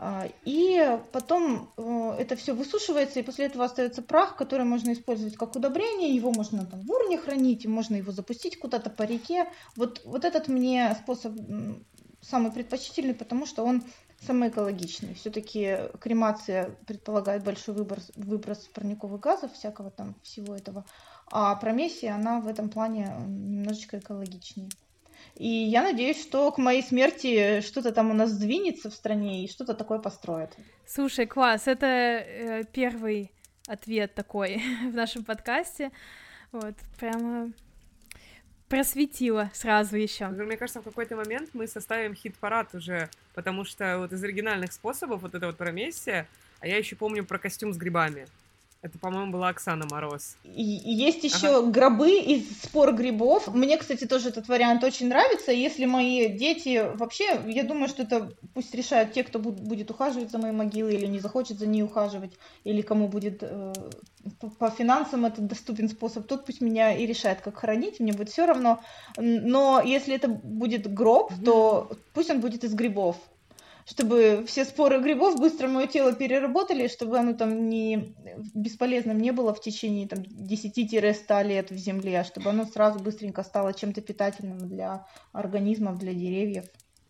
[0.01, 5.35] А, и потом э, это все высушивается, и после этого остается прах, который можно использовать
[5.35, 6.15] как удобрение.
[6.15, 9.49] Его можно там в урне хранить, можно его запустить куда-то по реке.
[9.75, 11.33] Вот, вот этот мне способ
[12.21, 13.83] самый предпочтительный, потому что он
[14.21, 15.15] самый экологичный.
[15.15, 20.85] Все-таки кремация предполагает большой выброс, выброс парниковых газов, всякого там всего этого.
[21.29, 24.69] А промессия, она в этом плане немножечко экологичнее.
[25.35, 29.49] И я надеюсь, что к моей смерти что-то там у нас сдвинется в стране и
[29.49, 30.55] что-то такое построят.
[30.85, 33.31] Слушай, класс, это э, первый
[33.67, 34.61] ответ такой
[34.91, 35.91] в нашем подкасте.
[36.51, 37.51] Вот, прямо
[38.69, 40.27] просветила сразу еще.
[40.27, 45.23] Мне кажется, в какой-то момент мы составим хит-парад уже, потому что вот из оригинальных способов
[45.23, 46.27] вот это вот промессия,
[46.59, 48.27] а я еще помню про костюм с грибами.
[48.81, 50.37] Это, по-моему, была Оксана Мороз.
[50.45, 51.69] И есть еще ага.
[51.69, 53.53] гробы из спор грибов.
[53.53, 55.51] Мне, кстати, тоже этот вариант очень нравится.
[55.51, 60.37] Если мои дети вообще, я думаю, что это пусть решают те, кто будет ухаживать за
[60.37, 62.31] моей могилой или не захочет за ней ухаживать,
[62.63, 63.73] или кому будет э,
[64.57, 68.45] по финансам это доступен способ, тот пусть меня и решает, как хоронить, мне будет все
[68.45, 68.79] равно.
[69.17, 73.17] Но если это будет гроб, то пусть он будет из грибов
[73.89, 78.15] чтобы все споры грибов быстро мое тело переработали, чтобы оно там не
[78.53, 83.41] бесполезным не было в течение там 10-100 лет в земле, а чтобы оно сразу быстренько
[83.43, 86.65] стало чем-то питательным для организмов, для деревьев.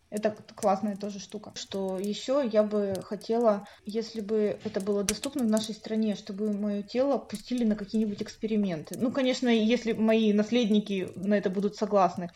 [0.08, 1.52] Это классная тоже штука.
[1.54, 6.82] Что еще я бы хотела, если бы это было доступно в нашей стране, чтобы мое
[6.82, 8.98] тело пустили на какие-нибудь эксперименты.
[8.98, 12.30] Ну, конечно, если мои наследники на это будут согласны.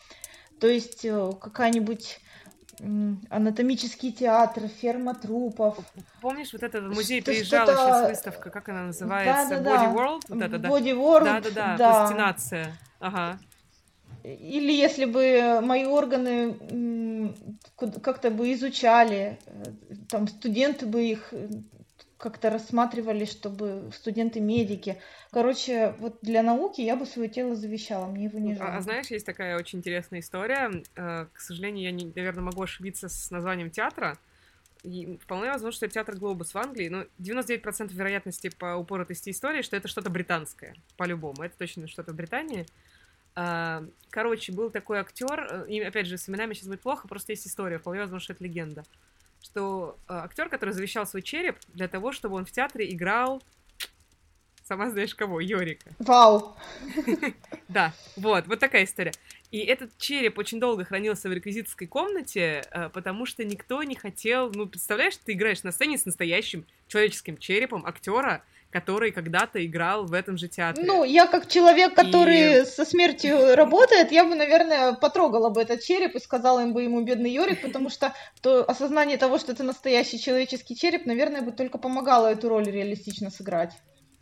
[0.59, 2.19] То есть э, какая-нибудь
[3.29, 5.77] анатомический театр, ферма трупов.
[6.21, 9.59] Помнишь, вот этот музей приезжала сейчас выставка, как она называется?
[9.59, 10.21] Да, да, Body World?
[10.29, 10.69] Вот это, да?
[10.69, 11.99] Body World, да, да, да, да.
[11.99, 12.77] пластинация.
[12.99, 13.39] Ага.
[14.23, 16.55] Или если бы мои органы
[17.77, 19.63] как-то бы изучали, э,
[20.09, 21.31] там студенты бы их
[22.17, 25.01] как-то рассматривали, чтобы студенты-медики.
[25.31, 28.73] Короче, вот для науки я бы свое тело завещала, мне его не а, жалко.
[28.73, 30.71] А, а знаешь, есть такая очень интересная история.
[30.95, 34.17] Э, к сожалению, я, не, наверное, могу ошибиться с названием театра.
[34.83, 39.61] И вполне возможно, что это театр Глобус в Англии, но 99% вероятности по упоротости истории,
[39.63, 41.43] что это что-то британское, по-любому.
[41.43, 42.65] Это точно что-то в Британии.
[43.35, 47.33] А, короче, был такой актер, э, и опять же, с именами сейчас будет плохо, просто
[47.33, 48.85] есть история, вполне возможно, что это легенда
[49.45, 53.43] что э, актер, который завещал свой череп для того, чтобы он в театре играл
[54.67, 55.91] сама знаешь кого, Йорика.
[55.99, 56.57] Вау!
[57.67, 59.11] Да, вот, вот такая история.
[59.51, 64.51] И этот череп очень долго хранился в реквизиторской комнате, э, потому что никто не хотел,
[64.51, 68.43] ну, представляешь, ты играешь на сцене с настоящим человеческим черепом актера,
[68.75, 70.85] который когда-то играл в этом же театре.
[70.85, 72.65] Ну, я как человек, который и...
[72.65, 77.01] со смертью работает, я бы, наверное, потрогала бы этот череп и сказала им бы ему
[77.01, 81.77] бедный Йорик, потому что то осознание того, что это настоящий человеческий череп, наверное, бы только
[81.77, 83.71] помогало эту роль реалистично сыграть.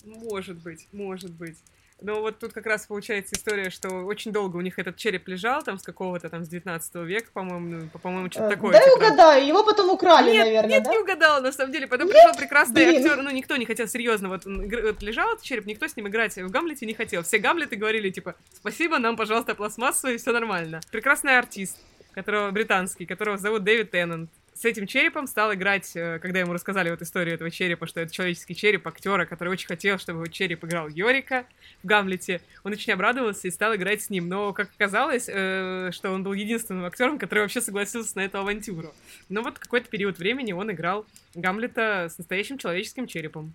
[0.05, 1.57] Может быть, может быть.
[2.03, 5.63] Но вот тут как раз получается история, что очень долго у них этот череп лежал,
[5.63, 8.73] там, с какого-то там, с 19 века, по-моему, ну, по-моему, что-то э, такое.
[8.73, 8.95] Дай типа...
[8.95, 10.91] угадаю, его потом украли, нет, наверное, Нет, да?
[10.91, 11.87] не угадала, на самом деле.
[11.87, 12.15] Потом нет?
[12.15, 13.05] пришел прекрасный Блин.
[13.05, 16.35] актер, ну, никто не хотел, серьезно, вот, вот лежал этот череп, никто с ним играть
[16.35, 17.23] в Гамлете не хотел.
[17.23, 20.81] Все Гамлеты говорили, типа, спасибо, нам, пожалуйста, пластмассовый, все нормально.
[20.91, 21.77] Прекрасный артист,
[22.11, 24.29] которого британский, которого зовут Дэвид Теннант
[24.63, 28.13] с этим черепом стал играть, э, когда ему рассказали вот историю этого черепа, что это
[28.13, 31.45] человеческий череп актера, который очень хотел, чтобы его череп играл Йорика
[31.83, 32.39] в Гамлете.
[32.63, 34.29] Он очень обрадовался и стал играть с ним.
[34.29, 38.93] Но, как оказалось, э, что он был единственным актером, который вообще согласился на эту авантюру.
[39.27, 41.05] Но вот какой-то период времени он играл
[41.35, 43.53] Гамлета с настоящим человеческим черепом.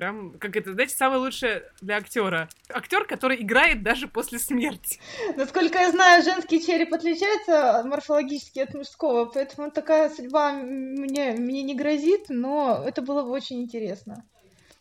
[0.00, 2.48] Прям, как это, знаете, самое лучшее для актера.
[2.70, 4.98] Актер, который играет даже после смерти.
[5.36, 11.74] Насколько я знаю, женский череп отличается морфологически от мужского, поэтому такая судьба мне, мне не
[11.74, 14.24] грозит, но это было бы очень интересно.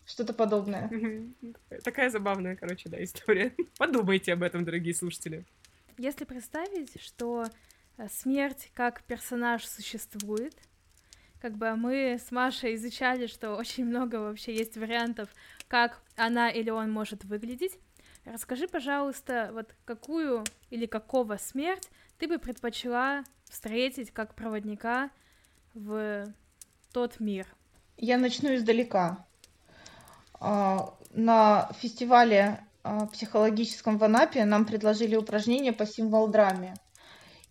[0.05, 0.89] Что-то подобное.
[1.83, 3.53] Такая забавная, короче, да, история.
[3.77, 5.43] Подумайте об этом, дорогие слушатели.
[5.97, 7.45] Если представить, что
[7.97, 10.55] э, смерть как персонаж существует,
[11.41, 15.29] как бы мы с Машей изучали, что очень много вообще есть вариантов,
[15.67, 17.77] как она или он может выглядеть.
[18.25, 25.09] Расскажи, пожалуйста, вот какую или какого смерть ты бы предпочла встретить как проводника
[25.73, 26.25] в
[26.91, 27.47] тот мир?
[27.97, 29.25] Я начну издалека.
[30.39, 36.75] А, на фестивале а, психологическом в Анапе нам предложили упражнение по символ-драме.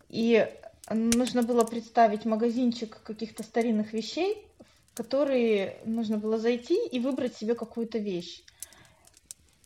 [0.09, 0.47] И
[0.91, 4.47] нужно было представить магазинчик каких-то старинных вещей,
[4.93, 8.43] в которые нужно было зайти и выбрать себе какую-то вещь.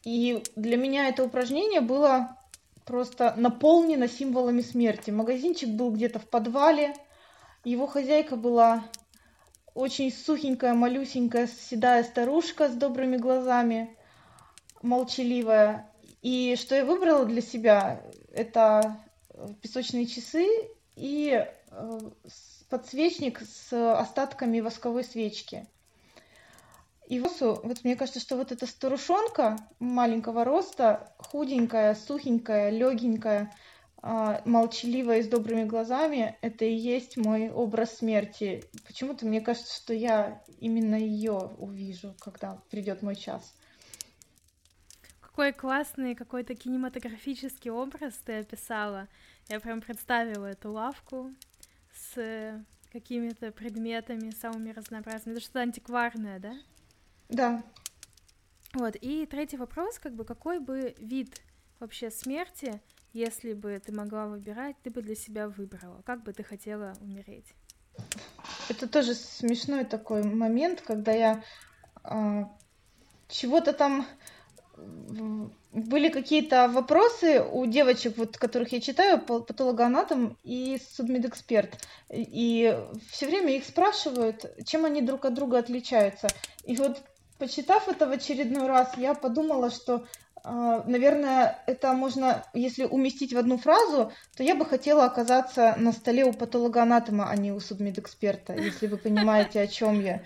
[0.05, 2.37] И для меня это упражнение было
[2.85, 5.11] просто наполнено символами смерти.
[5.11, 6.95] Магазинчик был где-то в подвале,
[7.65, 8.85] его хозяйка была
[9.75, 13.97] очень сухенькая, малюсенькая, седая старушка с добрыми глазами,
[14.83, 15.89] молчаливая.
[16.23, 18.03] И что я выбрала для себя,
[18.33, 18.99] это
[19.61, 20.47] песочные часы
[20.97, 22.01] и э,
[22.69, 25.67] подсвечник с остатками восковой свечки.
[27.09, 33.53] И вот мне кажется, что вот эта старушонка маленького роста, худенькая, сухенькая, легенькая,
[34.05, 38.65] а, молчаливая и с добрыми глазами, это и есть мой образ смерти.
[38.87, 43.55] Почему-то мне кажется, что я именно ее увижу, когда придет мой час.
[45.21, 49.07] Какой классный какой-то кинематографический образ ты описала.
[49.49, 51.31] Я прям представила эту лавку
[51.95, 55.37] с какими-то предметами самыми разнообразными.
[55.37, 56.55] Это что-то антикварное, да?
[57.29, 57.63] Да.
[58.75, 61.41] Вот, и третий вопрос, как бы, какой бы вид
[61.81, 62.81] вообще смерти,
[63.13, 66.01] если бы ты могла выбирать, ты бы для себя выбрала?
[66.03, 67.55] Как бы ты хотела умереть?
[68.69, 71.43] Это тоже смешной такой момент, когда я
[72.05, 72.45] э,
[73.29, 74.07] чего-то там
[75.73, 81.79] были какие-то вопросы у девочек, вот, которых я читаю, патологоанатом и судмедэксперт.
[82.11, 82.79] И
[83.11, 86.29] все время их спрашивают, чем они друг от друга отличаются.
[86.65, 87.03] И вот,
[87.39, 90.05] почитав это в очередной раз, я подумала, что
[90.45, 96.25] наверное, это можно, если уместить в одну фразу, то я бы хотела оказаться на столе
[96.25, 100.23] у патологоанатома, а не у судмедэксперта, если вы понимаете, о чем я.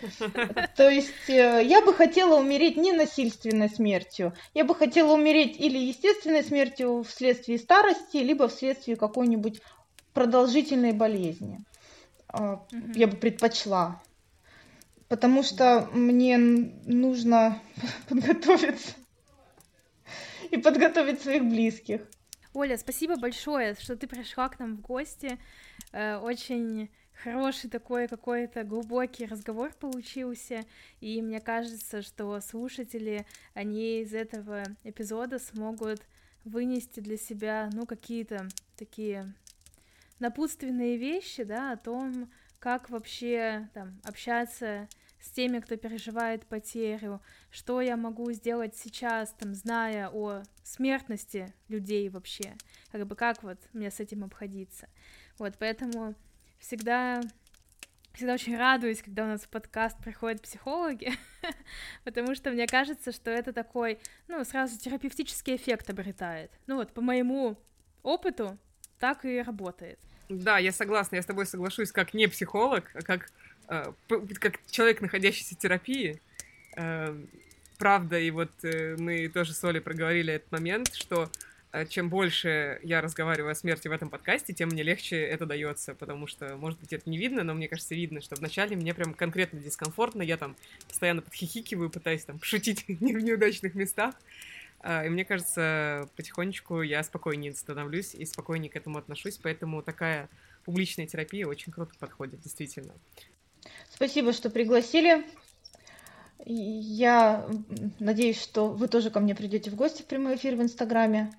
[0.76, 5.78] То есть э, я бы хотела умереть не насильственной смертью, я бы хотела умереть или
[5.78, 9.60] естественной смертью вследствие старости, либо вследствие какой-нибудь
[10.14, 11.60] продолжительной болезни.
[12.28, 12.64] А,
[12.94, 14.00] я бы предпочла.
[15.08, 17.60] Потому что мне нужно
[18.08, 18.94] подготовиться
[20.50, 22.00] и подготовить своих близких.
[22.54, 25.38] Оля, спасибо большое, что ты пришла к нам в гости.
[25.92, 26.90] Э, очень
[27.22, 30.64] хороший такой какой-то глубокий разговор получился,
[31.00, 36.02] и мне кажется, что слушатели, они из этого эпизода смогут
[36.44, 39.34] вынести для себя, ну, какие-то такие
[40.18, 44.88] напутственные вещи, да, о том, как вообще там общаться
[45.26, 47.20] с теми, кто переживает потерю,
[47.50, 52.54] что я могу сделать сейчас, там, зная о смертности людей вообще,
[52.90, 54.88] как бы как вот мне с этим обходиться.
[55.38, 56.14] Вот, поэтому
[56.58, 57.20] всегда
[58.14, 61.12] всегда очень радуюсь, когда у нас в подкаст приходят психологи,
[62.04, 66.50] потому что мне кажется, что это такой, ну, сразу терапевтический эффект обретает.
[66.66, 67.58] Ну вот, по моему
[68.02, 68.56] опыту
[68.98, 69.98] так и работает.
[70.30, 73.30] Да, я согласна, я с тобой соглашусь как не психолог, а как
[74.38, 76.20] как человек, находящийся в терапии,
[76.76, 77.24] э,
[77.78, 81.30] правда, и вот э, мы тоже с Олей проговорили этот момент, что
[81.90, 86.26] чем больше я разговариваю о смерти в этом подкасте, тем мне легче это дается, потому
[86.26, 89.60] что, может быть, это не видно, но мне кажется, видно, что вначале мне прям конкретно
[89.60, 90.56] дискомфортно, я там
[90.88, 94.14] постоянно подхихикиваю, пытаюсь там шутить в неудачных местах,
[94.82, 100.30] и мне кажется, потихонечку я спокойнее становлюсь и спокойнее к этому отношусь, поэтому такая
[100.66, 102.92] публичная терапия очень круто подходит, действительно.
[103.90, 105.24] Спасибо, что пригласили.
[106.44, 107.48] Я
[107.98, 111.32] надеюсь, что вы тоже ко мне придете в гости в прямой эфир в Инстаграме.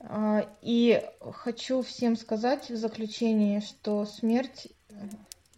[0.00, 4.68] А, и хочу всем сказать в заключении, что смерть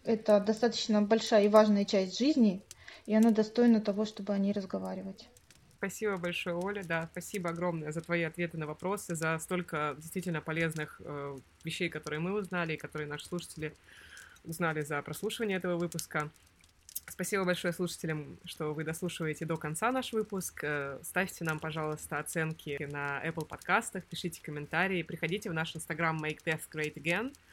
[0.03, 2.61] это достаточно большая и важная часть жизни,
[3.05, 5.27] и она достойна того, чтобы о ней разговаривать.
[5.77, 6.83] Спасибо большое, Оля.
[6.83, 12.19] Да, спасибо огромное за твои ответы на вопросы, за столько действительно полезных э, вещей, которые
[12.19, 13.75] мы узнали, и которые наши слушатели
[14.47, 16.29] узнали за прослушивание этого выпуска.
[17.07, 20.63] Спасибо большое слушателям, что вы дослушиваете до конца наш выпуск.
[20.63, 26.39] Э, ставьте нам, пожалуйста, оценки на Apple подкастах, пишите комментарии, приходите в наш инстаграм Make
[26.43, 27.33] Death Great Again—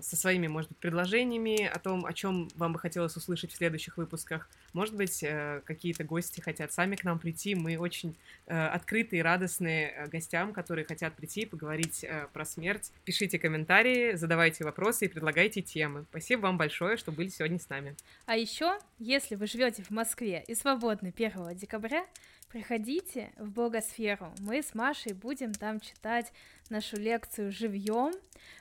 [0.00, 3.96] со своими, может быть, предложениями о том, о чем вам бы хотелось услышать в следующих
[3.96, 4.48] выпусках.
[4.72, 7.54] Может быть, э, какие-то гости хотят сами к нам прийти.
[7.54, 8.16] Мы очень
[8.46, 12.90] э, открытые и радостные э, гостям, которые хотят прийти и поговорить про смерть.
[13.04, 16.06] Пишите комментарии, задавайте вопросы и предлагайте темы.
[16.10, 17.94] Спасибо вам большое, что были сегодня с нами.
[18.26, 22.04] А еще, если вы живете в Москве и свободны 1 декабря,
[22.48, 24.32] приходите в Богосферу.
[24.40, 26.32] Мы с Машей будем там читать
[26.70, 28.12] нашу лекцию живьем.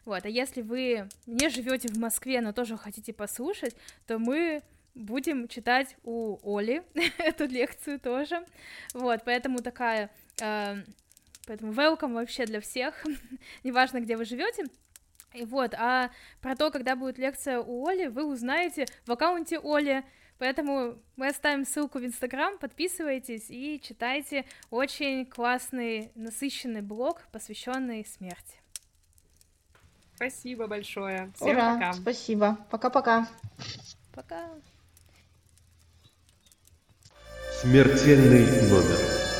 [0.05, 3.75] Вот, а если вы не живете в Москве, но тоже хотите послушать,
[4.05, 4.61] то мы
[4.95, 6.83] будем читать у Оли
[7.17, 8.45] эту лекцию тоже.
[8.93, 10.09] Вот, поэтому такая,
[10.41, 10.75] э,
[11.45, 13.05] поэтому welcome вообще для всех,
[13.63, 14.65] неважно, где вы живете.
[15.33, 16.09] И вот, а
[16.41, 20.03] про то, когда будет лекция у Оли, вы узнаете в аккаунте Оли
[20.39, 28.55] Поэтому мы оставим ссылку в Инстаграм, подписывайтесь и читайте очень классный, насыщенный блог, посвященный смерти.
[30.15, 31.31] Спасибо большое.
[31.35, 31.93] Всем Ура, пока.
[31.93, 32.57] Спасибо.
[32.71, 33.27] Пока-пока.
[34.13, 34.49] Пока.
[37.61, 39.36] Смертельный номер.